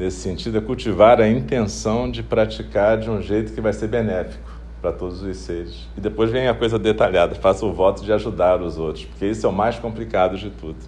nesse 0.00 0.16
sentido, 0.16 0.56
é 0.56 0.60
cultivar 0.62 1.20
a 1.20 1.28
intenção 1.28 2.10
de 2.10 2.22
praticar 2.22 2.96
de 2.96 3.10
um 3.10 3.20
jeito 3.20 3.52
que 3.52 3.60
vai 3.60 3.72
ser 3.72 3.86
benéfico 3.86 4.50
para 4.80 4.92
todos 4.92 5.22
os 5.22 5.36
seres. 5.36 5.86
E 5.94 6.00
depois 6.00 6.30
vem 6.30 6.48
a 6.48 6.54
coisa 6.54 6.78
detalhada, 6.78 7.34
faça 7.34 7.66
o 7.66 7.72
voto 7.72 8.02
de 8.02 8.10
ajudar 8.10 8.62
os 8.62 8.78
outros, 8.78 9.04
porque 9.04 9.26
isso 9.26 9.44
é 9.44 9.48
o 9.48 9.52
mais 9.52 9.78
complicado 9.78 10.38
de 10.38 10.48
tudo. 10.48 10.78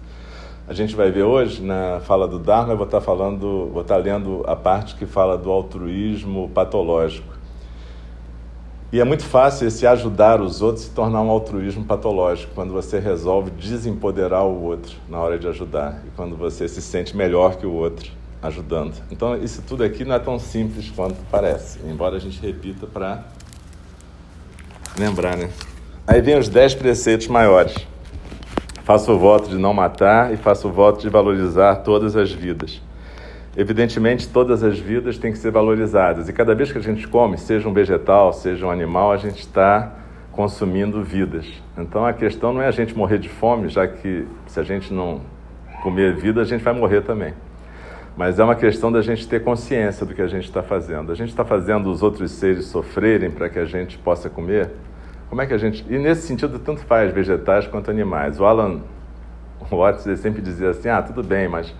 A 0.67 0.73
gente 0.73 0.95
vai 0.95 1.11
ver 1.11 1.23
hoje, 1.23 1.61
na 1.61 1.99
fala 1.99 2.27
do 2.27 2.39
Dharma, 2.39 2.73
eu 2.73 2.77
vou 2.77 2.87
estar 2.87 3.01
falando, 3.01 3.69
vou 3.71 3.83
estar 3.83 3.97
lendo 3.97 4.43
a 4.47 4.55
parte 4.55 4.95
que 4.95 5.05
fala 5.05 5.37
do 5.37 5.51
altruísmo 5.51 6.49
patológico. 6.49 7.33
E 8.91 8.99
é 8.99 9.03
muito 9.03 9.23
fácil 9.23 9.67
esse 9.67 9.85
ajudar 9.85 10.41
os 10.41 10.61
outros 10.61 10.85
se 10.85 10.91
tornar 10.91 11.21
um 11.21 11.29
altruísmo 11.29 11.83
patológico, 11.83 12.51
quando 12.55 12.73
você 12.73 12.97
resolve 12.97 13.51
desempoderar 13.51 14.43
o 14.43 14.63
outro 14.63 14.95
na 15.07 15.19
hora 15.19 15.37
de 15.37 15.47
ajudar, 15.47 16.01
e 16.07 16.09
quando 16.15 16.35
você 16.35 16.67
se 16.67 16.81
sente 16.81 17.15
melhor 17.15 17.57
que 17.57 17.67
o 17.67 17.73
outro 17.73 18.22
ajudando. 18.43 19.01
Então, 19.09 19.35
isso 19.37 19.63
tudo 19.65 19.83
aqui 19.83 20.03
não 20.03 20.15
é 20.15 20.19
tão 20.19 20.37
simples 20.37 20.91
quanto 20.91 21.15
parece, 21.31 21.79
embora 21.87 22.17
a 22.17 22.19
gente 22.19 22.39
repita 22.41 22.85
para 22.85 23.23
lembrar, 24.97 25.37
né? 25.37 25.49
Aí 26.05 26.21
vem 26.21 26.37
os 26.37 26.49
dez 26.49 26.75
preceitos 26.75 27.27
maiores. 27.27 27.75
Faço 28.83 29.13
o 29.13 29.17
voto 29.17 29.49
de 29.49 29.57
não 29.57 29.73
matar 29.73 30.33
e 30.33 30.37
faço 30.37 30.67
o 30.67 30.71
voto 30.71 31.01
de 31.01 31.09
valorizar 31.09 31.77
todas 31.77 32.17
as 32.17 32.31
vidas. 32.31 32.81
Evidentemente, 33.55 34.27
todas 34.27 34.63
as 34.63 34.77
vidas 34.77 35.17
têm 35.17 35.31
que 35.31 35.37
ser 35.37 35.51
valorizadas. 35.51 36.27
E 36.27 36.33
cada 36.33 36.53
vez 36.53 36.71
que 36.71 36.77
a 36.77 36.81
gente 36.81 37.07
come, 37.07 37.37
seja 37.37 37.69
um 37.69 37.73
vegetal, 37.73 38.33
seja 38.33 38.65
um 38.65 38.71
animal, 38.71 39.11
a 39.11 39.17
gente 39.17 39.39
está 39.39 39.93
consumindo 40.33 41.01
vidas. 41.03 41.45
Então 41.77 42.05
a 42.05 42.11
questão 42.11 42.51
não 42.51 42.61
é 42.61 42.67
a 42.67 42.71
gente 42.71 42.97
morrer 42.97 43.19
de 43.19 43.29
fome, 43.29 43.69
já 43.69 43.87
que 43.87 44.27
se 44.47 44.59
a 44.59 44.63
gente 44.63 44.91
não 44.91 45.21
comer 45.81 46.15
vida, 46.15 46.41
a 46.41 46.45
gente 46.45 46.63
vai 46.63 46.73
morrer 46.73 47.01
também. 47.01 47.33
Mas 48.15 48.37
é 48.37 48.43
uma 48.43 48.55
questão 48.55 48.91
da 48.91 49.01
gente 49.01 49.27
ter 49.27 49.43
consciência 49.43 50.05
do 50.05 50.13
que 50.13 50.21
a 50.21 50.27
gente 50.27 50.45
está 50.45 50.61
fazendo. 50.61 51.11
A 51.11 51.15
gente 51.15 51.29
está 51.29 51.43
fazendo 51.43 51.89
os 51.89 52.03
outros 52.03 52.31
seres 52.31 52.65
sofrerem 52.65 53.31
para 53.31 53.49
que 53.49 53.57
a 53.57 53.65
gente 53.65 53.97
possa 53.97 54.29
comer? 54.29 54.69
Como 55.29 55.41
é 55.41 55.47
que 55.47 55.53
a 55.53 55.57
gente. 55.57 55.83
E 55.89 55.97
nesse 55.97 56.27
sentido, 56.27 56.59
tanto 56.59 56.81
faz 56.81 57.11
vegetais 57.11 57.65
quanto 57.65 57.89
animais. 57.89 58.39
O 58.39 58.45
Alan 58.45 58.81
Watts 59.71 60.19
sempre 60.19 60.41
dizia 60.43 60.69
assim: 60.69 60.89
ah, 60.89 61.01
tudo 61.01 61.23
bem, 61.23 61.47
mas 61.47 61.73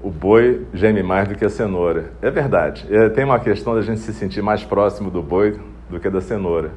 o 0.00 0.10
boi 0.10 0.64
geme 0.72 1.02
mais 1.02 1.26
do 1.26 1.34
que 1.34 1.44
a 1.44 1.48
cenoura. 1.48 2.12
É 2.22 2.30
verdade. 2.30 2.86
É, 2.88 3.08
tem 3.08 3.24
uma 3.24 3.40
questão 3.40 3.74
da 3.74 3.82
gente 3.82 3.98
se 4.00 4.12
sentir 4.12 4.42
mais 4.42 4.62
próximo 4.62 5.10
do 5.10 5.22
boi 5.22 5.58
do 5.90 5.98
que 5.98 6.08
da 6.08 6.20
cenoura. 6.20 6.70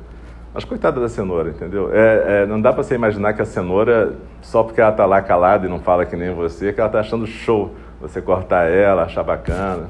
Mas 0.53 0.65
coitada 0.65 0.99
da 0.99 1.07
cenoura, 1.07 1.49
entendeu? 1.49 1.91
É, 1.93 2.43
é, 2.43 2.45
não 2.47 2.59
dá 2.59 2.73
para 2.73 2.81
você 2.81 2.95
imaginar 2.95 3.33
que 3.33 3.41
a 3.43 3.45
cenoura, 3.45 4.13
só 4.41 4.63
porque 4.63 4.81
ela 4.81 4.89
está 4.89 5.05
lá 5.05 5.21
calada 5.21 5.67
e 5.67 5.69
não 5.69 5.79
fala 5.79 6.03
que 6.03 6.15
nem 6.15 6.33
você, 6.33 6.73
que 6.73 6.79
ela 6.79 6.87
está 6.87 6.99
achando 6.99 7.27
show 7.27 7.75
você 7.99 8.21
cortar 8.21 8.69
ela, 8.69 9.03
achar 9.03 9.23
bacana. 9.23 9.89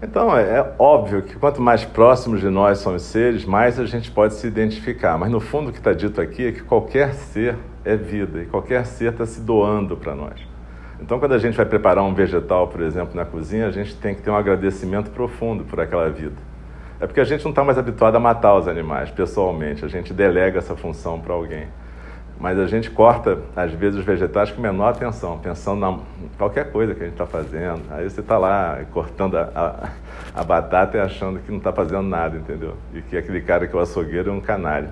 Então, 0.00 0.36
é, 0.36 0.58
é, 0.58 0.74
óbvio 0.78 1.22
que 1.22 1.34
quanto 1.36 1.60
mais 1.60 1.84
próximos 1.84 2.40
de 2.40 2.48
nós 2.48 2.78
são 2.78 2.94
os 2.94 3.02
seres, 3.02 3.44
mais 3.44 3.80
a 3.80 3.84
gente 3.84 4.10
pode 4.10 4.34
se 4.34 4.46
identificar. 4.46 5.18
Mas 5.18 5.30
no 5.30 5.40
fundo, 5.40 5.70
o 5.70 5.72
que 5.72 5.78
está 5.78 5.92
dito 5.92 6.20
aqui 6.20 6.46
é 6.46 6.52
que 6.52 6.62
qualquer 6.62 7.14
ser 7.14 7.56
é 7.84 7.96
vida 7.96 8.42
e 8.42 8.46
qualquer 8.46 8.86
ser 8.86 9.12
está 9.12 9.26
se 9.26 9.40
doando 9.40 9.96
para 9.96 10.14
nós. 10.14 10.40
Então, 11.00 11.18
quando 11.18 11.32
a 11.32 11.38
gente 11.38 11.56
vai 11.56 11.66
preparar 11.66 12.04
um 12.04 12.14
vegetal, 12.14 12.68
por 12.68 12.80
exemplo, 12.80 13.14
na 13.14 13.24
cozinha, 13.24 13.66
a 13.66 13.70
gente 13.70 13.96
tem 13.96 14.14
que 14.14 14.22
ter 14.22 14.30
um 14.30 14.36
agradecimento 14.36 15.10
profundo 15.10 15.64
por 15.64 15.80
aquela 15.80 16.08
vida. 16.10 16.36
É 17.00 17.06
porque 17.06 17.20
a 17.20 17.24
gente 17.24 17.44
não 17.44 17.50
está 17.50 17.62
mais 17.62 17.78
habituado 17.78 18.16
a 18.16 18.20
matar 18.20 18.56
os 18.56 18.66
animais 18.66 19.10
pessoalmente, 19.10 19.84
a 19.84 19.88
gente 19.88 20.12
delega 20.12 20.58
essa 20.58 20.76
função 20.76 21.20
para 21.20 21.34
alguém. 21.34 21.66
Mas 22.40 22.56
a 22.56 22.66
gente 22.66 22.88
corta, 22.88 23.38
às 23.56 23.72
vezes, 23.72 23.98
os 23.98 24.04
vegetais 24.04 24.52
com 24.52 24.62
menor 24.62 24.90
atenção, 24.90 25.38
pensando 25.38 26.02
em 26.22 26.28
qualquer 26.38 26.70
coisa 26.70 26.94
que 26.94 27.02
a 27.02 27.04
gente 27.04 27.14
está 27.14 27.26
fazendo. 27.26 27.82
Aí 27.90 28.08
você 28.08 28.20
está 28.20 28.38
lá 28.38 28.78
cortando 28.92 29.36
a, 29.36 29.50
a, 29.54 30.40
a, 30.40 30.44
batata 30.44 30.96
e 30.96 31.00
achando 31.00 31.40
que 31.40 31.50
não 31.50 31.58
está 31.58 31.72
fazendo 31.72 32.02
nada, 32.02 32.36
entendeu? 32.36 32.76
E 32.94 33.02
que 33.02 33.16
aquele 33.16 33.40
cara 33.40 33.66
que 33.66 33.74
é 33.74 33.78
o 33.78 33.82
açougueiro 33.82 34.30
é 34.30 34.32
um 34.32 34.40
canário. 34.40 34.90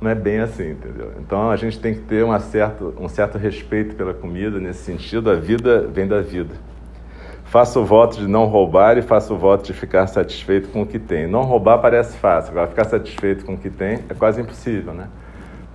Não 0.00 0.10
é 0.10 0.14
bem 0.14 0.40
assim, 0.40 0.70
entendeu? 0.70 1.12
Então 1.20 1.50
a 1.50 1.56
gente 1.56 1.78
tem 1.78 1.92
que 1.92 2.00
ter 2.00 2.24
um 2.24 2.38
certo, 2.38 2.94
um 2.98 3.08
certo 3.08 3.36
respeito 3.36 3.94
pela 3.94 4.14
comida, 4.14 4.58
nesse 4.58 4.82
sentido, 4.82 5.30
a 5.30 5.34
vida 5.34 5.86
vem 5.86 6.08
da 6.08 6.22
vida. 6.22 6.54
Faça 7.44 7.78
o 7.78 7.84
voto 7.84 8.16
de 8.16 8.26
não 8.26 8.46
roubar 8.46 8.96
e 8.96 9.02
faça 9.02 9.32
o 9.32 9.36
voto 9.36 9.64
de 9.64 9.74
ficar 9.74 10.06
satisfeito 10.06 10.70
com 10.70 10.82
o 10.82 10.86
que 10.86 10.98
tem. 10.98 11.26
Não 11.26 11.42
roubar 11.42 11.78
parece 11.78 12.16
fácil, 12.16 12.52
agora 12.52 12.66
ficar 12.66 12.84
satisfeito 12.84 13.44
com 13.44 13.54
o 13.54 13.58
que 13.58 13.68
tem 13.68 14.00
é 14.08 14.14
quase 14.14 14.40
impossível, 14.40 14.94
né? 14.94 15.08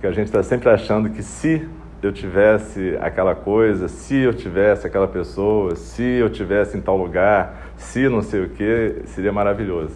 Porque 0.00 0.06
a 0.06 0.12
gente 0.12 0.28
está 0.28 0.42
sempre 0.42 0.70
achando 0.70 1.10
que 1.10 1.22
se 1.22 1.68
eu 2.02 2.10
tivesse 2.10 2.96
aquela 3.02 3.34
coisa, 3.34 3.86
se 3.86 4.16
eu 4.16 4.32
tivesse 4.32 4.86
aquela 4.86 5.06
pessoa, 5.06 5.76
se 5.76 6.02
eu 6.02 6.30
tivesse 6.30 6.74
em 6.74 6.80
tal 6.80 6.96
lugar, 6.96 7.70
se 7.76 8.08
não 8.08 8.22
sei 8.22 8.44
o 8.44 8.48
que, 8.48 9.02
seria 9.04 9.30
maravilhoso. 9.30 9.94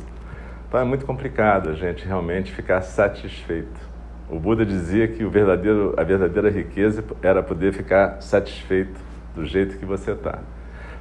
Então 0.68 0.78
é 0.78 0.84
muito 0.84 1.06
complicado 1.06 1.70
a 1.70 1.72
gente 1.72 2.04
realmente 2.04 2.52
ficar 2.52 2.82
satisfeito. 2.82 3.80
O 4.28 4.38
Buda 4.38 4.66
dizia 4.66 5.08
que 5.08 5.24
o 5.24 5.30
verdadeiro, 5.30 5.94
a 5.96 6.02
verdadeira 6.02 6.50
riqueza 6.50 7.02
era 7.22 7.42
poder 7.42 7.72
ficar 7.72 8.20
satisfeito 8.20 9.00
do 9.34 9.46
jeito 9.46 9.78
que 9.78 9.86
você 9.86 10.10
está. 10.10 10.40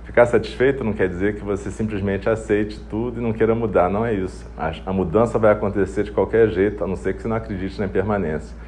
Ficar 0.06 0.28
satisfeito 0.28 0.82
não 0.82 0.94
quer 0.94 1.10
dizer 1.10 1.36
que 1.36 1.44
você 1.44 1.70
simplesmente 1.70 2.30
aceite 2.30 2.80
tudo 2.90 3.20
e 3.20 3.22
não 3.22 3.34
queira 3.34 3.54
mudar, 3.54 3.90
não 3.90 4.06
é 4.06 4.14
isso. 4.14 4.50
A, 4.58 4.72
a 4.86 4.94
mudança 4.94 5.38
vai 5.38 5.52
acontecer 5.52 6.04
de 6.04 6.12
qualquer 6.12 6.48
jeito, 6.48 6.82
a 6.82 6.88
não 6.88 6.96
ser 6.96 7.14
que 7.14 7.22
você 7.22 7.28
não 7.28 7.36
acredite 7.36 7.78
na 7.78 7.86
impermanência. 7.86 8.63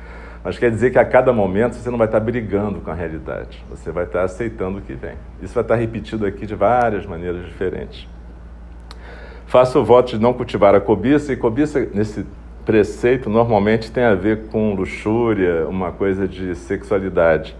Mas 0.46 0.60
quer 0.60 0.70
dizer 0.70 0.92
que 0.92 1.00
a 1.00 1.04
cada 1.04 1.34
momento 1.34 1.74
você 1.74 1.90
não 1.90 1.98
vai 1.98 2.06
estar 2.06 2.20
brigando 2.20 2.80
com 2.80 2.92
a 2.92 2.94
realidade, 2.94 3.66
você 3.68 3.92
vai 3.92 4.04
estar 4.04 4.22
aceitando 4.22 4.78
o 4.78 4.82
que 4.82 4.94
vem. 4.94 5.16
Isso 5.42 5.56
vai 5.56 5.64
estar 5.64 5.74
repetido 5.74 6.24
aqui 6.24 6.46
de 6.46 6.54
várias 6.54 7.04
maneiras 7.04 7.44
diferentes. 7.48 8.08
Faça 9.48 9.80
o 9.80 9.84
voto 9.84 10.12
de 10.12 10.20
não 10.20 10.34
cultivar 10.34 10.76
a 10.76 10.80
cobiça, 10.80 11.34
e 11.34 11.36
cobiça, 11.36 11.90
nesse 11.92 12.24
preceito, 12.64 13.28
normalmente 13.28 13.92
tem 13.92 14.04
a 14.04 14.14
ver 14.14 14.46
com 14.50 14.76
luxúria, 14.76 15.68
uma 15.68 15.92
coisa 15.92 16.28
de 16.28 16.54
sexualidade. 16.54 17.56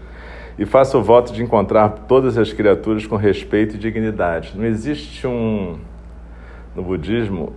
E 0.56 0.64
faça 0.64 0.96
o 0.96 1.02
voto 1.02 1.32
de 1.32 1.42
encontrar 1.42 1.88
todas 2.06 2.38
as 2.38 2.52
criaturas 2.52 3.04
com 3.04 3.16
respeito 3.16 3.74
e 3.74 3.78
dignidade. 3.78 4.52
Não 4.56 4.64
existe 4.64 5.26
um. 5.26 5.76
No 6.74 6.84
budismo, 6.84 7.52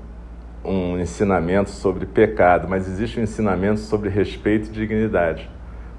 um 0.64 1.00
ensinamento 1.00 1.70
sobre 1.70 2.06
pecado, 2.06 2.68
mas 2.68 2.88
existe 2.88 3.20
um 3.20 3.24
ensinamento 3.24 3.80
sobre 3.80 4.10
respeito 4.10 4.70
e 4.70 4.72
dignidade. 4.72 5.50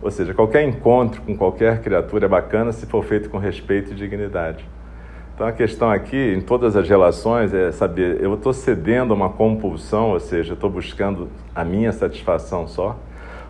Ou 0.03 0.11
seja, 0.11 0.33
qualquer 0.33 0.63
encontro 0.67 1.21
com 1.23 1.37
qualquer 1.37 1.83
criatura 1.83 2.27
é 2.27 2.29
bacana 2.29 2.73
se 2.73 2.87
for 2.87 3.05
feito 3.05 3.29
com 3.29 3.39
respeito 3.39 3.93
e 3.93 3.95
dignidade. 3.95 4.67
Então 5.35 5.47
a 5.47 5.53
questão 5.53 5.91
aqui, 5.91 6.35
em 6.35 6.41
todas 6.41 6.77
as 6.77 6.89
relações, 6.89 7.53
é 7.55 7.73
saber: 7.73 8.23
eu 8.23 8.35
estou 8.35 8.53
cedendo 8.53 9.13
a 9.13 9.17
uma 9.17 9.31
compulsão, 9.31 10.11
ou 10.11 10.21
seja, 10.21 10.55
estou 10.55 10.69
buscando 10.69 11.29
a 11.55 11.65
minha 11.65 11.93
satisfação 11.93 12.67
só, 12.67 12.99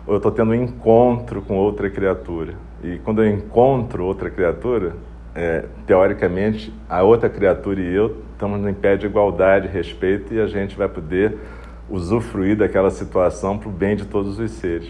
ou 0.07 0.13
eu 0.13 0.17
estou 0.17 0.31
tendo 0.31 0.51
um 0.51 0.55
encontro 0.55 1.41
com 1.41 1.57
outra 1.57 1.89
criatura? 1.89 2.53
E 2.83 2.97
quando 2.99 3.23
eu 3.23 3.29
encontro 3.29 4.05
outra 4.05 4.29
criatura, 4.29 4.95
é, 5.35 5.65
teoricamente, 5.85 6.73
a 6.89 7.03
outra 7.03 7.29
criatura 7.29 7.79
e 7.79 7.93
eu 7.93 8.17
estamos 8.41 8.67
em 8.67 8.73
pé 8.73 8.97
de 8.97 9.05
igualdade, 9.05 9.67
respeito, 9.67 10.33
e 10.33 10.41
a 10.41 10.47
gente 10.47 10.75
vai 10.75 10.89
poder 10.89 11.37
usufruir 11.87 12.57
daquela 12.57 12.89
situação 12.89 13.55
para 13.55 13.69
o 13.69 13.71
bem 13.71 13.95
de 13.95 14.05
todos 14.05 14.39
os 14.39 14.49
seres. 14.51 14.89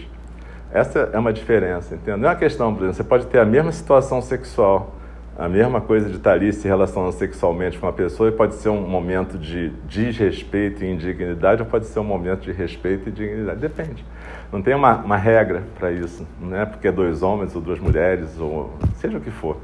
Essa 0.72 1.10
é 1.12 1.18
uma 1.18 1.34
diferença, 1.34 1.94
entende? 1.94 2.16
Não 2.16 2.28
é 2.28 2.32
uma 2.32 2.38
questão, 2.38 2.72
por 2.72 2.84
exemplo, 2.84 2.94
você 2.94 3.04
pode 3.04 3.26
ter 3.26 3.38
a 3.40 3.44
mesma 3.44 3.70
situação 3.70 4.22
sexual, 4.22 4.94
a 5.38 5.50
mesma 5.50 5.82
coisa 5.82 6.08
de 6.08 6.16
estar 6.16 6.32
ali 6.32 6.50
se 6.50 6.66
relacionando 6.66 7.12
sexualmente 7.12 7.78
com 7.78 7.84
uma 7.84 7.92
pessoa 7.92 8.30
e 8.30 8.32
pode 8.32 8.54
ser 8.54 8.70
um 8.70 8.86
momento 8.88 9.36
de 9.36 9.68
desrespeito 9.86 10.82
e 10.82 10.90
indignidade 10.90 11.60
ou 11.60 11.68
pode 11.68 11.84
ser 11.86 12.00
um 12.00 12.04
momento 12.04 12.40
de 12.40 12.52
respeito 12.52 13.10
e 13.10 13.12
dignidade. 13.12 13.60
Depende. 13.60 14.02
Não 14.50 14.62
tem 14.62 14.74
uma, 14.74 14.96
uma 14.96 15.16
regra 15.18 15.62
para 15.78 15.92
isso, 15.92 16.26
não 16.40 16.56
é 16.56 16.64
porque 16.64 16.88
é 16.88 16.92
dois 16.92 17.22
homens 17.22 17.54
ou 17.54 17.60
duas 17.60 17.78
mulheres 17.78 18.38
ou 18.40 18.72
seja 18.96 19.18
o 19.18 19.20
que 19.20 19.30
for. 19.30 19.58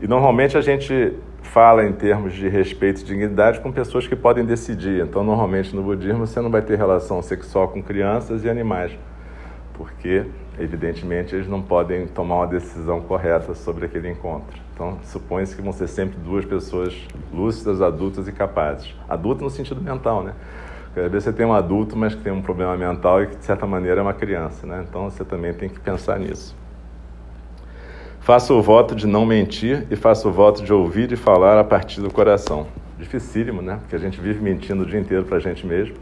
E 0.00 0.06
normalmente 0.06 0.56
a 0.56 0.60
gente 0.62 1.14
fala 1.46 1.86
em 1.86 1.92
termos 1.92 2.34
de 2.34 2.48
respeito 2.48 3.00
e 3.00 3.04
dignidade 3.04 3.60
com 3.60 3.72
pessoas 3.72 4.06
que 4.06 4.14
podem 4.14 4.44
decidir. 4.44 5.02
Então, 5.02 5.24
normalmente 5.24 5.74
no 5.74 5.82
budismo 5.82 6.26
você 6.26 6.40
não 6.40 6.50
vai 6.50 6.62
ter 6.62 6.76
relação 6.76 7.22
sexual 7.22 7.68
com 7.68 7.82
crianças 7.82 8.44
e 8.44 8.50
animais, 8.50 8.92
porque 9.74 10.26
evidentemente 10.58 11.34
eles 11.34 11.48
não 11.48 11.62
podem 11.62 12.06
tomar 12.06 12.36
uma 12.36 12.46
decisão 12.46 13.00
correta 13.00 13.54
sobre 13.54 13.86
aquele 13.86 14.10
encontro. 14.10 14.60
Então, 14.74 14.98
supõe-se 15.04 15.56
que 15.56 15.62
vão 15.62 15.72
ser 15.72 15.88
sempre 15.88 16.18
duas 16.18 16.44
pessoas 16.44 16.94
lúcidas, 17.32 17.80
adultas 17.80 18.28
e 18.28 18.32
capazes. 18.32 18.94
Adulto 19.08 19.42
no 19.42 19.50
sentido 19.50 19.80
mental, 19.80 20.22
né? 20.22 20.34
Às 20.96 21.10
vezes 21.10 21.24
você 21.24 21.32
tem 21.32 21.44
um 21.44 21.52
adulto, 21.52 21.96
mas 21.96 22.14
que 22.14 22.22
tem 22.22 22.32
um 22.32 22.40
problema 22.40 22.76
mental 22.76 23.22
e 23.22 23.26
que 23.26 23.36
de 23.36 23.44
certa 23.44 23.66
maneira 23.66 24.00
é 24.00 24.02
uma 24.02 24.14
criança, 24.14 24.66
né? 24.66 24.84
Então 24.88 25.10
você 25.10 25.24
também 25.24 25.52
tem 25.52 25.68
que 25.68 25.78
pensar 25.78 26.18
nisso. 26.18 26.56
Faço 28.26 28.54
o 28.54 28.60
voto 28.60 28.96
de 28.96 29.06
não 29.06 29.24
mentir 29.24 29.86
e 29.88 29.94
faço 29.94 30.28
o 30.28 30.32
voto 30.32 30.60
de 30.60 30.72
ouvir 30.72 31.12
e 31.12 31.16
falar 31.16 31.60
a 31.60 31.62
partir 31.62 32.00
do 32.00 32.12
coração. 32.12 32.66
Dificílimo, 32.98 33.62
né? 33.62 33.78
Porque 33.80 33.94
a 33.94 34.00
gente 34.00 34.20
vive 34.20 34.42
mentindo 34.42 34.82
o 34.82 34.84
dia 34.84 34.98
inteiro 34.98 35.24
para 35.24 35.36
a 35.36 35.38
gente 35.38 35.64
mesmo. 35.64 35.94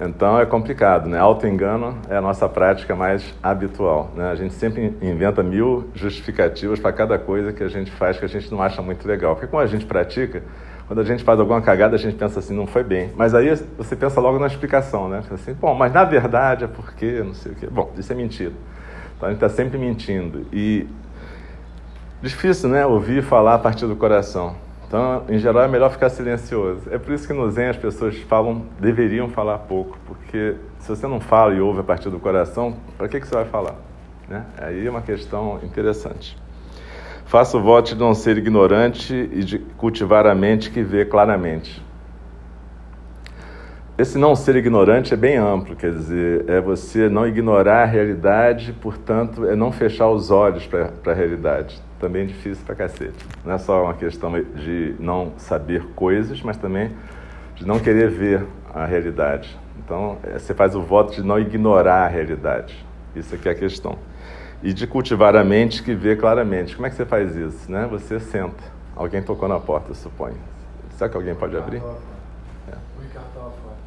Então 0.00 0.40
é 0.40 0.44
complicado, 0.44 1.08
né? 1.08 1.20
Auto-engano 1.20 1.98
é 2.10 2.16
a 2.16 2.20
nossa 2.20 2.48
prática 2.48 2.96
mais 2.96 3.32
habitual. 3.40 4.10
Né? 4.16 4.28
A 4.28 4.34
gente 4.34 4.54
sempre 4.54 4.92
inventa 5.00 5.40
mil 5.40 5.88
justificativas 5.94 6.80
para 6.80 6.92
cada 6.92 7.16
coisa 7.16 7.52
que 7.52 7.62
a 7.62 7.68
gente 7.68 7.92
faz 7.92 8.18
que 8.18 8.24
a 8.24 8.28
gente 8.28 8.50
não 8.50 8.60
acha 8.60 8.82
muito 8.82 9.06
legal. 9.06 9.36
Porque 9.36 9.46
quando 9.46 9.62
a 9.62 9.68
gente 9.68 9.86
pratica, 9.86 10.42
quando 10.88 10.98
a 10.98 11.04
gente 11.04 11.22
faz 11.22 11.38
alguma 11.38 11.62
cagada, 11.62 11.94
a 11.94 11.98
gente 11.98 12.16
pensa 12.16 12.40
assim, 12.40 12.56
não 12.56 12.66
foi 12.66 12.82
bem. 12.82 13.12
Mas 13.16 13.36
aí 13.36 13.54
você 13.78 13.94
pensa 13.94 14.20
logo 14.20 14.40
na 14.40 14.48
explicação, 14.48 15.08
né? 15.08 15.22
Assim, 15.30 15.52
bom, 15.52 15.76
mas 15.76 15.92
na 15.92 16.02
verdade 16.02 16.64
é 16.64 16.66
porque, 16.66 17.22
não 17.22 17.34
sei 17.34 17.52
o 17.52 17.54
quê. 17.54 17.68
Bom, 17.70 17.92
isso 17.96 18.12
é 18.12 18.16
mentira. 18.16 18.52
Então 19.16 19.28
a 19.28 19.32
gente 19.32 19.44
está 19.44 19.48
sempre 19.48 19.78
mentindo. 19.78 20.44
E 20.52 20.88
Difícil, 22.22 22.70
né? 22.70 22.86
Ouvir 22.86 23.22
falar 23.22 23.54
a 23.54 23.58
partir 23.58 23.86
do 23.86 23.94
coração. 23.94 24.56
Então, 24.88 25.24
em 25.28 25.38
geral, 25.38 25.64
é 25.64 25.68
melhor 25.68 25.90
ficar 25.90 26.08
silencioso. 26.08 26.82
É 26.90 26.96
por 26.96 27.12
isso 27.12 27.26
que 27.26 27.32
no 27.34 27.50
Zen 27.50 27.66
as 27.66 27.76
pessoas 27.76 28.16
falam, 28.22 28.62
deveriam 28.80 29.28
falar 29.28 29.58
pouco, 29.58 29.98
porque 30.06 30.54
se 30.78 30.88
você 30.88 31.06
não 31.06 31.20
fala 31.20 31.52
e 31.52 31.60
ouve 31.60 31.80
a 31.80 31.82
partir 31.82 32.08
do 32.08 32.18
coração, 32.18 32.76
para 32.96 33.06
que, 33.08 33.20
que 33.20 33.26
você 33.26 33.34
vai 33.34 33.44
falar? 33.44 33.74
Né? 34.28 34.44
Aí 34.58 34.86
é 34.86 34.90
uma 34.90 35.02
questão 35.02 35.60
interessante. 35.62 36.38
Faça 37.26 37.58
o 37.58 37.60
voto 37.60 37.94
de 37.94 38.00
não 38.00 38.14
ser 38.14 38.38
ignorante 38.38 39.12
e 39.12 39.42
de 39.42 39.58
cultivar 39.58 40.26
a 40.26 40.34
mente 40.34 40.70
que 40.70 40.82
vê 40.82 41.04
claramente. 41.04 41.84
Esse 43.98 44.16
não 44.16 44.36
ser 44.36 44.56
ignorante 44.56 45.12
é 45.12 45.16
bem 45.16 45.36
amplo, 45.36 45.74
quer 45.74 45.90
dizer, 45.90 46.48
é 46.48 46.60
você 46.60 47.08
não 47.08 47.26
ignorar 47.26 47.82
a 47.82 47.86
realidade, 47.86 48.72
portanto, 48.72 49.44
é 49.46 49.56
não 49.56 49.72
fechar 49.72 50.08
os 50.08 50.30
olhos 50.30 50.66
para 50.66 50.92
a 51.06 51.14
realidade. 51.14 51.82
Também 51.98 52.22
é 52.22 52.26
difícil 52.26 52.64
para 52.64 52.74
cacete. 52.74 53.26
Não 53.44 53.54
é 53.54 53.58
só 53.58 53.84
uma 53.84 53.94
questão 53.94 54.32
de 54.32 54.94
não 54.98 55.32
saber 55.38 55.82
coisas, 55.94 56.42
mas 56.42 56.56
também 56.56 56.90
de 57.54 57.66
não 57.66 57.78
querer 57.78 58.10
ver 58.10 58.46
a 58.74 58.84
realidade. 58.84 59.58
Então, 59.78 60.18
é, 60.22 60.38
você 60.38 60.52
faz 60.52 60.74
o 60.74 60.82
voto 60.82 61.14
de 61.14 61.22
não 61.22 61.38
ignorar 61.38 62.04
a 62.04 62.08
realidade. 62.08 62.84
Isso 63.14 63.34
aqui 63.34 63.48
é 63.48 63.52
a 63.52 63.54
questão. 63.54 63.98
E 64.62 64.72
de 64.72 64.86
cultivar 64.86 65.36
a 65.36 65.44
mente 65.44 65.82
que 65.82 65.94
vê 65.94 66.16
claramente. 66.16 66.74
Como 66.74 66.86
é 66.86 66.90
que 66.90 66.96
você 66.96 67.06
faz 67.06 67.34
isso? 67.34 67.70
Né? 67.70 67.86
Você 67.90 68.20
senta. 68.20 68.62
Alguém 68.94 69.22
tocou 69.22 69.48
na 69.48 69.58
porta, 69.58 69.94
suponho. 69.94 70.36
Será 70.96 71.08
que 71.08 71.16
alguém 71.16 71.34
pode 71.34 71.56
abrir? 71.56 71.82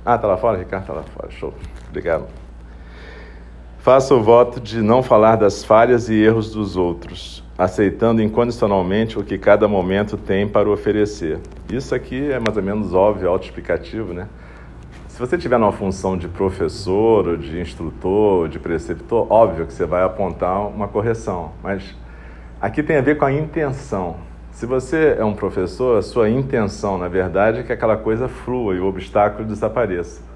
Ah, 0.05 0.15
está 0.15 0.27
lá 0.27 0.37
fora? 0.37 0.57
Ricardo 0.57 0.83
está 0.83 0.93
lá 0.93 1.03
fora. 1.03 1.29
Show. 1.29 1.53
Obrigado. 1.89 2.25
Faça 3.79 4.13
o 4.13 4.21
voto 4.21 4.59
de 4.59 4.81
não 4.81 5.01
falar 5.01 5.35
das 5.35 5.63
falhas 5.63 6.09
e 6.09 6.15
erros 6.15 6.51
dos 6.51 6.75
outros, 6.75 7.43
aceitando 7.59 8.21
incondicionalmente 8.21 9.19
o 9.19 9.23
que 9.23 9.37
cada 9.37 9.67
momento 9.67 10.15
tem 10.15 10.47
para 10.47 10.69
oferecer. 10.69 11.39
Isso 11.69 11.93
aqui 11.93 12.31
é 12.31 12.39
mais 12.39 12.55
ou 12.55 12.63
menos 12.63 12.93
óbvio, 12.93 13.27
autoexplicativo, 13.27 14.13
né? 14.13 14.29
Se 15.09 15.19
você 15.19 15.37
tiver 15.37 15.59
numa 15.59 15.73
função 15.73 16.17
de 16.17 16.29
professor, 16.29 17.27
ou 17.27 17.35
de 17.35 17.59
instrutor, 17.59 18.43
ou 18.43 18.47
de 18.47 18.57
preceptor, 18.57 19.27
óbvio 19.29 19.65
que 19.65 19.73
você 19.73 19.85
vai 19.85 20.01
apontar 20.03 20.65
uma 20.69 20.87
correção, 20.87 21.51
mas 21.61 21.93
aqui 22.61 22.81
tem 22.81 22.95
a 22.95 23.01
ver 23.01 23.17
com 23.17 23.25
a 23.25 23.33
intenção. 23.33 24.15
Se 24.53 24.65
você 24.65 25.17
é 25.19 25.25
um 25.25 25.33
professor, 25.33 25.97
a 25.97 26.01
sua 26.01 26.29
intenção, 26.29 26.97
na 26.97 27.09
verdade, 27.09 27.59
é 27.59 27.63
que 27.63 27.73
aquela 27.73 27.97
coisa 27.97 28.29
flua 28.29 28.73
e 28.73 28.79
o 28.79 28.85
obstáculo 28.85 29.45
desapareça. 29.45 30.28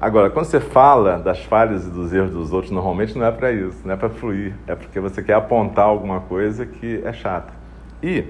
Agora, 0.00 0.30
quando 0.30 0.46
você 0.46 0.60
fala 0.60 1.18
das 1.18 1.44
falhas 1.44 1.86
e 1.86 1.90
dos 1.90 2.12
erros 2.12 2.30
dos 2.30 2.52
outros, 2.52 2.72
normalmente 2.72 3.16
não 3.18 3.26
é 3.26 3.30
para 3.30 3.52
isso, 3.52 3.78
não 3.84 3.92
é 3.92 3.96
para 3.96 4.08
fluir, 4.08 4.54
é 4.66 4.74
porque 4.74 4.98
você 4.98 5.22
quer 5.22 5.34
apontar 5.34 5.84
alguma 5.84 6.20
coisa 6.20 6.64
que 6.64 7.02
é 7.04 7.12
chata. 7.12 7.52
E 8.02 8.24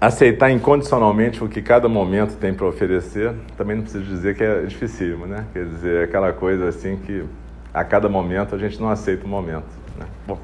aceitar 0.00 0.50
incondicionalmente 0.50 1.44
o 1.44 1.48
que 1.48 1.62
cada 1.62 1.88
momento 1.88 2.36
tem 2.36 2.52
para 2.52 2.66
oferecer, 2.66 3.32
também 3.56 3.76
não 3.76 3.82
preciso 3.82 4.04
dizer 4.04 4.34
que 4.34 4.42
é 4.42 4.62
dificílimo, 4.62 5.26
né? 5.26 5.46
Quer 5.52 5.64
dizer, 5.66 6.00
é 6.00 6.04
aquela 6.04 6.32
coisa 6.32 6.68
assim 6.68 6.96
que 6.96 7.24
a 7.72 7.84
cada 7.84 8.08
momento 8.08 8.54
a 8.56 8.58
gente 8.58 8.80
não 8.80 8.90
aceita 8.90 9.24
o 9.24 9.28
momento. 9.28 9.68
Né? 9.96 10.06
Bom, 10.26 10.38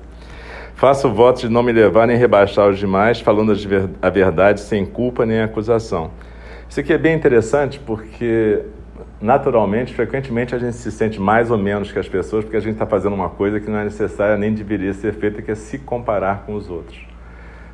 Faço 0.76 1.08
o 1.08 1.14
voto 1.14 1.40
de 1.40 1.48
não 1.48 1.62
me 1.62 1.72
levar 1.72 2.06
nem 2.06 2.18
rebaixar 2.18 2.68
os 2.68 2.78
demais, 2.78 3.18
falando 3.18 3.50
a 4.02 4.10
verdade 4.10 4.60
sem 4.60 4.84
culpa 4.84 5.24
nem 5.24 5.40
acusação. 5.40 6.10
Isso 6.68 6.78
aqui 6.80 6.92
é 6.92 6.98
bem 6.98 7.16
interessante 7.16 7.80
porque, 7.80 8.60
naturalmente, 9.20 9.94
frequentemente 9.94 10.54
a 10.54 10.58
gente 10.58 10.76
se 10.76 10.90
sente 10.92 11.20
mais 11.20 11.50
ou 11.50 11.58
menos 11.58 11.90
que 11.90 11.98
as 11.98 12.08
pessoas 12.08 12.44
porque 12.44 12.56
a 12.56 12.60
gente 12.60 12.74
está 12.74 12.86
fazendo 12.86 13.14
uma 13.14 13.30
coisa 13.30 13.58
que 13.58 13.70
não 13.70 13.78
é 13.78 13.84
necessária 13.84 14.36
nem 14.36 14.52
deveria 14.52 14.92
ser 14.92 15.14
feita, 15.14 15.40
que 15.40 15.50
é 15.50 15.54
se 15.54 15.78
comparar 15.78 16.44
com 16.44 16.54
os 16.54 16.68
outros. 16.68 16.98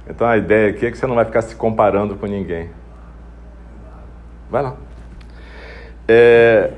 Então 0.09 0.27
a 0.27 0.37
ideia 0.37 0.71
aqui 0.71 0.87
é 0.87 0.91
que 0.91 0.99
você 0.99 1.07
não 1.07 1.15
vai 1.15 1.25
ficar 1.25 1.43
se 1.43 1.57
comparando 1.57 2.17
com 2.17 2.27
ninguém. 2.27 2.71
Vai 4.51 4.63
lá. 4.63 4.77
É, 6.07 6.71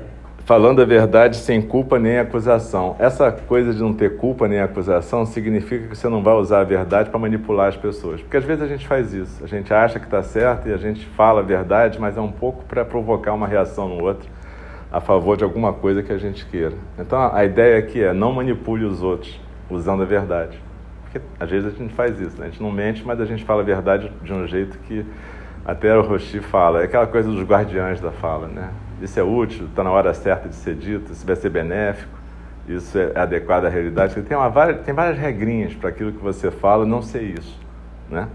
falando 0.45 0.81
a 0.81 0.85
verdade 0.85 1.37
sem 1.37 1.61
culpa 1.61 1.99
nem 1.99 2.17
acusação. 2.17 2.95
Essa 2.99 3.31
coisa 3.31 3.73
de 3.73 3.79
não 3.81 3.93
ter 3.93 4.17
culpa 4.17 4.47
nem 4.47 4.61
acusação 4.61 5.25
significa 5.25 5.87
que 5.87 5.95
você 5.95 6.07
não 6.07 6.23
vai 6.23 6.35
usar 6.35 6.61
a 6.61 6.63
verdade 6.63 7.09
para 7.09 7.19
manipular 7.19 7.67
as 7.67 7.75
pessoas. 7.75 8.21
Porque 8.21 8.37
às 8.37 8.43
vezes 8.43 8.63
a 8.63 8.67
gente 8.67 8.87
faz 8.87 9.13
isso. 9.13 9.43
A 9.43 9.47
gente 9.47 9.73
acha 9.73 9.99
que 9.99 10.05
está 10.05 10.23
certo 10.23 10.69
e 10.69 10.73
a 10.73 10.77
gente 10.77 11.05
fala 11.05 11.41
a 11.41 11.43
verdade, 11.43 11.99
mas 11.99 12.17
é 12.17 12.21
um 12.21 12.31
pouco 12.31 12.63
para 12.65 12.85
provocar 12.85 13.33
uma 13.33 13.47
reação 13.47 13.89
no 13.89 14.03
outro 14.03 14.29
a 14.95 15.01
favor 15.01 15.35
de 15.35 15.43
alguma 15.43 15.73
coisa 15.73 16.01
que 16.01 16.13
a 16.13 16.17
gente 16.17 16.45
queira. 16.45 16.73
Então 16.97 17.19
a 17.33 17.43
ideia 17.43 17.77
aqui 17.77 18.01
é 18.01 18.13
não 18.13 18.31
manipule 18.31 18.85
os 18.85 19.03
outros 19.03 19.37
usando 19.69 20.03
a 20.03 20.05
verdade. 20.05 20.57
Porque 21.03 21.19
às 21.37 21.49
vezes 21.49 21.73
a 21.73 21.77
gente 21.77 21.93
faz 21.93 22.17
isso, 22.17 22.39
né? 22.39 22.45
a 22.45 22.49
gente 22.49 22.63
não 22.63 22.71
mente, 22.71 23.03
mas 23.05 23.19
a 23.19 23.25
gente 23.25 23.43
fala 23.43 23.61
a 23.61 23.65
verdade 23.65 24.09
de 24.23 24.31
um 24.31 24.47
jeito 24.47 24.79
que 24.79 25.05
até 25.65 25.93
o 25.97 26.01
Roshi 26.01 26.39
fala, 26.39 26.79
é 26.79 26.85
aquela 26.85 27.07
coisa 27.07 27.29
dos 27.29 27.43
guardiães 27.43 27.99
da 27.99 28.11
fala, 28.11 28.47
né? 28.47 28.69
Isso 29.01 29.19
é 29.19 29.23
útil, 29.23 29.65
está 29.65 29.83
na 29.83 29.91
hora 29.91 30.13
certa 30.13 30.47
de 30.47 30.55
ser 30.55 30.75
dito, 30.75 31.11
isso 31.11 31.27
vai 31.27 31.35
ser 31.35 31.49
benéfico, 31.49 32.17
isso 32.65 32.97
é 32.97 33.19
adequado 33.19 33.65
à 33.65 33.69
realidade. 33.69 34.21
Tem, 34.21 34.37
uma, 34.37 34.73
tem 34.75 34.93
várias 34.93 35.19
regrinhas 35.19 35.73
para 35.73 35.89
aquilo 35.89 36.13
que 36.13 36.23
você 36.23 36.49
fala 36.49 36.85
não 36.85 37.01
ser 37.01 37.23
isso, 37.23 37.59
né? 38.09 38.29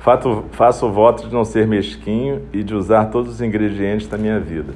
Fato, 0.00 0.44
faço 0.50 0.86
o 0.86 0.92
voto 0.92 1.28
de 1.28 1.32
não 1.32 1.44
ser 1.44 1.66
mesquinho 1.66 2.42
e 2.52 2.62
de 2.62 2.74
usar 2.74 3.06
todos 3.06 3.34
os 3.34 3.40
ingredientes 3.40 4.06
da 4.06 4.18
minha 4.18 4.38
vida. 4.38 4.74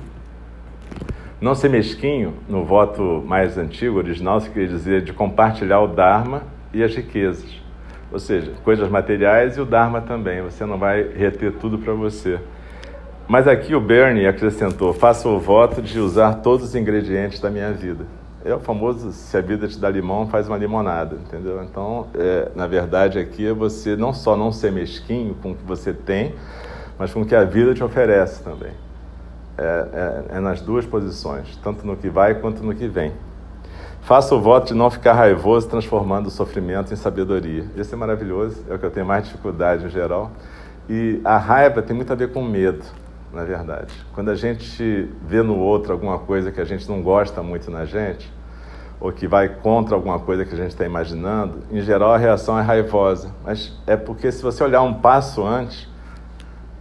Não 1.38 1.54
ser 1.54 1.68
mesquinho, 1.68 2.32
no 2.48 2.64
voto 2.64 3.22
mais 3.26 3.58
antigo, 3.58 3.98
original, 3.98 4.40
se 4.40 4.48
queria 4.48 4.68
dizer 4.68 5.02
de 5.02 5.12
compartilhar 5.12 5.80
o 5.80 5.86
Dharma 5.86 6.44
e 6.72 6.82
as 6.82 6.94
riquezas. 6.94 7.60
Ou 8.10 8.18
seja, 8.18 8.52
coisas 8.64 8.88
materiais 8.88 9.58
e 9.58 9.60
o 9.60 9.66
Dharma 9.66 10.00
também. 10.00 10.40
Você 10.40 10.64
não 10.64 10.78
vai 10.78 11.02
reter 11.02 11.52
tudo 11.52 11.76
para 11.76 11.92
você. 11.92 12.40
Mas 13.28 13.46
aqui 13.46 13.74
o 13.74 13.80
Bernie 13.80 14.26
acrescentou: 14.26 14.94
faço 14.94 15.28
o 15.28 15.38
voto 15.38 15.82
de 15.82 15.98
usar 15.98 16.36
todos 16.36 16.68
os 16.68 16.74
ingredientes 16.74 17.38
da 17.38 17.50
minha 17.50 17.70
vida. 17.70 18.06
É 18.42 18.54
o 18.54 18.60
famoso: 18.60 19.12
se 19.12 19.36
a 19.36 19.40
vida 19.42 19.68
te 19.68 19.78
dá 19.78 19.90
limão, 19.90 20.26
faz 20.28 20.48
uma 20.48 20.56
limonada, 20.56 21.16
entendeu? 21.16 21.62
Então, 21.62 22.06
é, 22.14 22.48
na 22.54 22.66
verdade, 22.66 23.18
aqui 23.18 23.46
é 23.46 23.52
você 23.52 23.94
não 23.94 24.14
só 24.14 24.36
não 24.38 24.50
ser 24.50 24.72
mesquinho 24.72 25.34
com 25.42 25.50
o 25.50 25.54
que 25.54 25.64
você 25.64 25.92
tem, 25.92 26.34
mas 26.98 27.12
com 27.12 27.20
o 27.20 27.26
que 27.26 27.34
a 27.34 27.44
vida 27.44 27.74
te 27.74 27.84
oferece 27.84 28.42
também. 28.42 28.85
É, 29.58 30.24
é, 30.32 30.36
é 30.36 30.40
nas 30.40 30.60
duas 30.60 30.84
posições, 30.84 31.56
tanto 31.62 31.86
no 31.86 31.96
que 31.96 32.10
vai 32.10 32.34
quanto 32.34 32.62
no 32.62 32.74
que 32.74 32.86
vem. 32.86 33.12
Faça 34.02 34.34
o 34.34 34.40
voto 34.40 34.68
de 34.68 34.74
não 34.74 34.88
ficar 34.88 35.14
raivoso, 35.14 35.68
transformando 35.68 36.28
o 36.28 36.30
sofrimento 36.30 36.92
em 36.92 36.96
sabedoria. 36.96 37.64
Esse 37.76 37.94
é 37.94 37.96
maravilhoso, 37.96 38.62
é 38.68 38.74
o 38.74 38.78
que 38.78 38.86
eu 38.86 38.90
tenho 38.90 39.04
mais 39.04 39.24
dificuldade 39.24 39.84
em 39.84 39.88
geral. 39.88 40.30
E 40.88 41.20
a 41.24 41.36
raiva 41.36 41.82
tem 41.82 41.96
muito 41.96 42.12
a 42.12 42.16
ver 42.16 42.32
com 42.32 42.40
medo, 42.40 42.84
na 43.32 43.42
verdade. 43.42 43.92
Quando 44.14 44.30
a 44.30 44.36
gente 44.36 45.10
vê 45.26 45.42
no 45.42 45.58
outro 45.58 45.92
alguma 45.92 46.20
coisa 46.20 46.52
que 46.52 46.60
a 46.60 46.64
gente 46.64 46.88
não 46.88 47.02
gosta 47.02 47.42
muito 47.42 47.68
na 47.68 47.84
gente, 47.84 48.32
ou 49.00 49.10
que 49.10 49.26
vai 49.26 49.48
contra 49.48 49.96
alguma 49.96 50.20
coisa 50.20 50.44
que 50.44 50.54
a 50.54 50.56
gente 50.56 50.68
está 50.68 50.84
imaginando, 50.84 51.64
em 51.70 51.80
geral 51.80 52.12
a 52.12 52.16
reação 52.16 52.56
é 52.58 52.62
raivosa. 52.62 53.34
Mas 53.44 53.76
é 53.86 53.96
porque 53.96 54.30
se 54.30 54.42
você 54.42 54.62
olhar 54.62 54.82
um 54.82 54.94
passo 54.94 55.44
antes, 55.44 55.88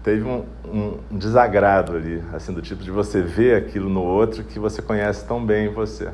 teve 0.05 0.23
um, 0.23 0.45
um, 0.63 0.99
desagrado 1.17 1.95
ali, 1.95 2.23
assim, 2.31 2.53
do 2.53 2.61
tipo 2.61 2.83
de 2.83 2.91
você 2.91 3.23
ver 3.23 3.55
aquilo 3.55 3.89
no 3.89 4.03
outro 4.03 4.43
que 4.43 4.59
você 4.59 4.79
conhece 4.79 5.25
tão 5.25 5.43
bem 5.43 5.65
em 5.65 5.73
você. 5.73 6.11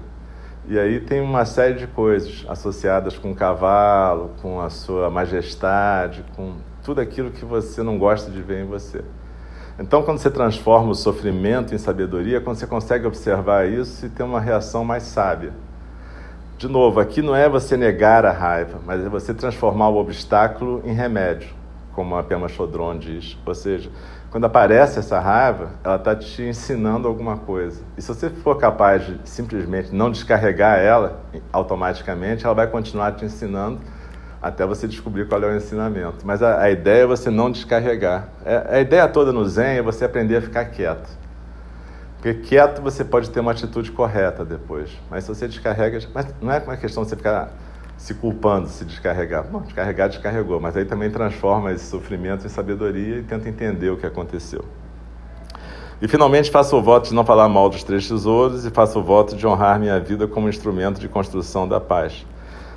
E 0.66 0.80
aí 0.80 1.02
tem 1.02 1.20
uma 1.20 1.44
série 1.44 1.74
de 1.74 1.88
coisas 1.88 2.46
associadas 2.48 3.18
com 3.18 3.32
o 3.32 3.36
cavalo, 3.36 4.32
com 4.42 4.62
a 4.62 4.70
sua 4.70 5.10
majestade, 5.10 6.24
com 6.38 6.54
tudo 6.82 7.02
aquilo 7.02 7.32
que 7.32 7.44
você 7.44 7.84
não 7.84 7.98
gosta 7.98 8.32
de 8.32 8.42
ver 8.42 8.64
em 8.64 8.66
você. 8.66 9.04
Então, 9.78 10.04
quando 10.04 10.20
você 10.20 10.32
transforma 10.32 10.92
o 10.92 10.96
sofrimento 10.96 11.76
em 11.76 11.78
sabedoria, 11.78 12.40
quando 12.40 12.56
você 12.56 12.68
consegue 12.68 13.06
observar 13.06 13.68
isso 13.68 14.06
e 14.06 14.10
ter 14.10 14.24
uma 14.24 14.40
reação 14.40 14.86
mais 14.86 15.04
sábia. 15.04 15.52
De 16.58 16.70
novo, 16.70 17.02
aqui 17.02 17.22
não 17.22 17.36
é 17.36 17.50
você 17.50 17.76
negar 17.76 18.26
a 18.26 18.32
raiva, 18.32 18.80
mas 18.86 19.06
é 19.06 19.10
você 19.10 19.34
transformar 19.34 19.90
o 19.90 19.98
obstáculo 19.98 20.82
em 20.86 20.94
remédio, 20.94 21.50
como 21.94 22.16
a 22.16 22.24
Pema 22.24 22.48
Chodron 22.48 22.98
diz. 22.98 23.38
Ou 23.46 23.56
seja, 23.56 23.90
quando 24.30 24.46
aparece 24.46 25.00
essa 25.00 25.20
raiva, 25.20 25.72
ela 25.84 25.96
está 25.96 26.16
te 26.16 26.42
ensinando 26.44 27.08
alguma 27.08 27.38
coisa. 27.38 27.84
E 27.98 28.02
se 28.02 28.08
você 28.08 28.30
for 28.30 28.58
capaz 28.58 29.06
de 29.06 29.20
simplesmente 29.26 29.94
não 29.94 30.10
descarregar 30.10 30.80
ela 30.80 31.22
automaticamente, 31.52 32.46
ela 32.46 32.56
vai 32.56 32.68
continuar 32.68 33.12
te 33.14 33.26
ensinando 33.26 33.80
até 34.42 34.66
você 34.66 34.88
descobrir 34.88 35.28
qual 35.28 35.44
é 35.44 35.48
o 35.48 35.56
ensinamento. 35.56 36.26
Mas 36.26 36.42
a, 36.42 36.62
a 36.62 36.72
ideia 36.72 37.04
é 37.04 37.06
você 37.06 37.30
não 37.30 37.52
descarregar. 37.52 38.30
É, 38.44 38.78
a 38.78 38.80
ideia 38.80 39.08
toda 39.08 39.32
no 39.32 39.46
Zen 39.46 39.78
é 39.78 39.82
você 39.82 40.06
aprender 40.06 40.38
a 40.38 40.42
ficar 40.42 40.66
quieto. 40.66 41.10
Porque 42.16 42.36
quieto 42.36 42.82
você 42.82 43.04
pode 43.04 43.30
ter 43.30 43.40
uma 43.40 43.52
atitude 43.52 43.92
correta 43.92 44.46
depois. 44.46 44.92
Mas 45.10 45.26
se 45.26 45.30
você 45.30 45.48
descarrega. 45.48 46.00
Mas 46.14 46.34
não 46.42 46.52
é 46.52 46.60
uma 46.60 46.78
questão 46.78 47.04
de 47.04 47.10
você 47.10 47.16
ficar 47.16 47.52
se 48.02 48.16
culpando 48.16 48.68
se 48.68 48.84
descarregar. 48.84 49.46
Não, 49.52 49.62
descarregar, 49.62 50.10
descarregou. 50.10 50.60
Mas 50.60 50.76
aí 50.76 50.86
também 50.86 51.12
transforma 51.12 51.72
esse 51.72 51.86
sofrimento 51.86 52.48
em 52.48 52.50
sabedoria 52.50 53.20
e 53.20 53.24
tenta 53.24 53.48
entender 53.48 53.92
o 53.92 53.98
que 53.98 54.08
aconteceu. 54.08 54.66
E 56.02 56.08
finalmente 56.08 56.50
faço 56.50 56.76
o 56.76 56.82
voto 56.82 57.10
de 57.10 57.14
não 57.14 57.24
falar 57.24 57.48
mal 57.48 57.70
dos 57.70 57.84
três 57.84 58.08
tesouros 58.08 58.66
e 58.66 58.72
faço 58.72 59.00
o 59.00 59.04
voto 59.04 59.36
de 59.36 59.46
honrar 59.46 59.80
minha 59.80 60.00
vida 60.00 60.28
como 60.28 60.50
instrumento 60.50 61.00
de 61.00 61.08
construção 61.08 61.68
da 61.68 61.80
paz. 61.80 62.26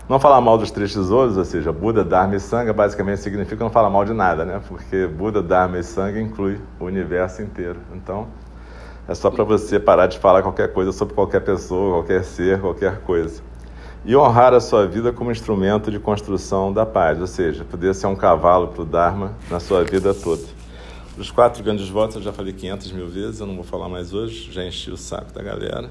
Não 0.06 0.20
falar 0.20 0.42
mal 0.42 0.58
dos 0.58 0.70
três 0.70 0.92
tesouros, 0.92 1.38
ou 1.38 1.44
seja, 1.46 1.72
Buda, 1.72 2.04
Dharma 2.04 2.36
e 2.36 2.40
Sangha, 2.40 2.74
basicamente 2.74 3.22
significa 3.22 3.64
não 3.64 3.70
falar 3.70 3.88
mal 3.88 4.04
de 4.04 4.12
nada, 4.12 4.44
né? 4.44 4.60
Porque 4.68 5.06
Buda, 5.06 5.42
Dharma 5.42 5.78
e 5.78 5.82
Sangha 5.82 6.20
inclui 6.20 6.60
o 6.78 6.84
universo 6.84 7.40
inteiro. 7.40 7.80
Então, 7.94 8.28
é 9.08 9.14
só 9.14 9.30
para 9.30 9.42
você 9.42 9.80
parar 9.80 10.06
de 10.06 10.18
falar 10.18 10.42
qualquer 10.42 10.70
coisa 10.74 10.92
sobre 10.92 11.14
qualquer 11.14 11.40
pessoa, 11.40 11.94
qualquer 11.94 12.22
ser, 12.24 12.60
qualquer 12.60 13.00
coisa. 13.00 13.53
E 14.06 14.14
honrar 14.14 14.52
a 14.52 14.60
sua 14.60 14.86
vida 14.86 15.12
como 15.12 15.32
instrumento 15.32 15.90
de 15.90 15.98
construção 15.98 16.70
da 16.70 16.84
paz, 16.84 17.18
ou 17.18 17.26
seja, 17.26 17.64
poder 17.64 17.94
ser 17.94 18.06
um 18.06 18.14
cavalo 18.14 18.68
para 18.68 18.82
o 18.82 18.84
Dharma 18.84 19.34
na 19.50 19.58
sua 19.58 19.82
vida 19.82 20.12
toda. 20.12 20.42
Os 21.16 21.30
quatro 21.30 21.62
grandes 21.62 21.88
votos 21.88 22.16
eu 22.16 22.22
já 22.22 22.32
falei 22.32 22.52
500 22.52 22.92
mil 22.92 23.08
vezes, 23.08 23.40
eu 23.40 23.46
não 23.46 23.54
vou 23.54 23.64
falar 23.64 23.88
mais 23.88 24.12
hoje, 24.12 24.52
já 24.52 24.62
enchi 24.62 24.90
o 24.90 24.96
saco 24.96 25.32
da 25.32 25.42
galera. 25.42 25.88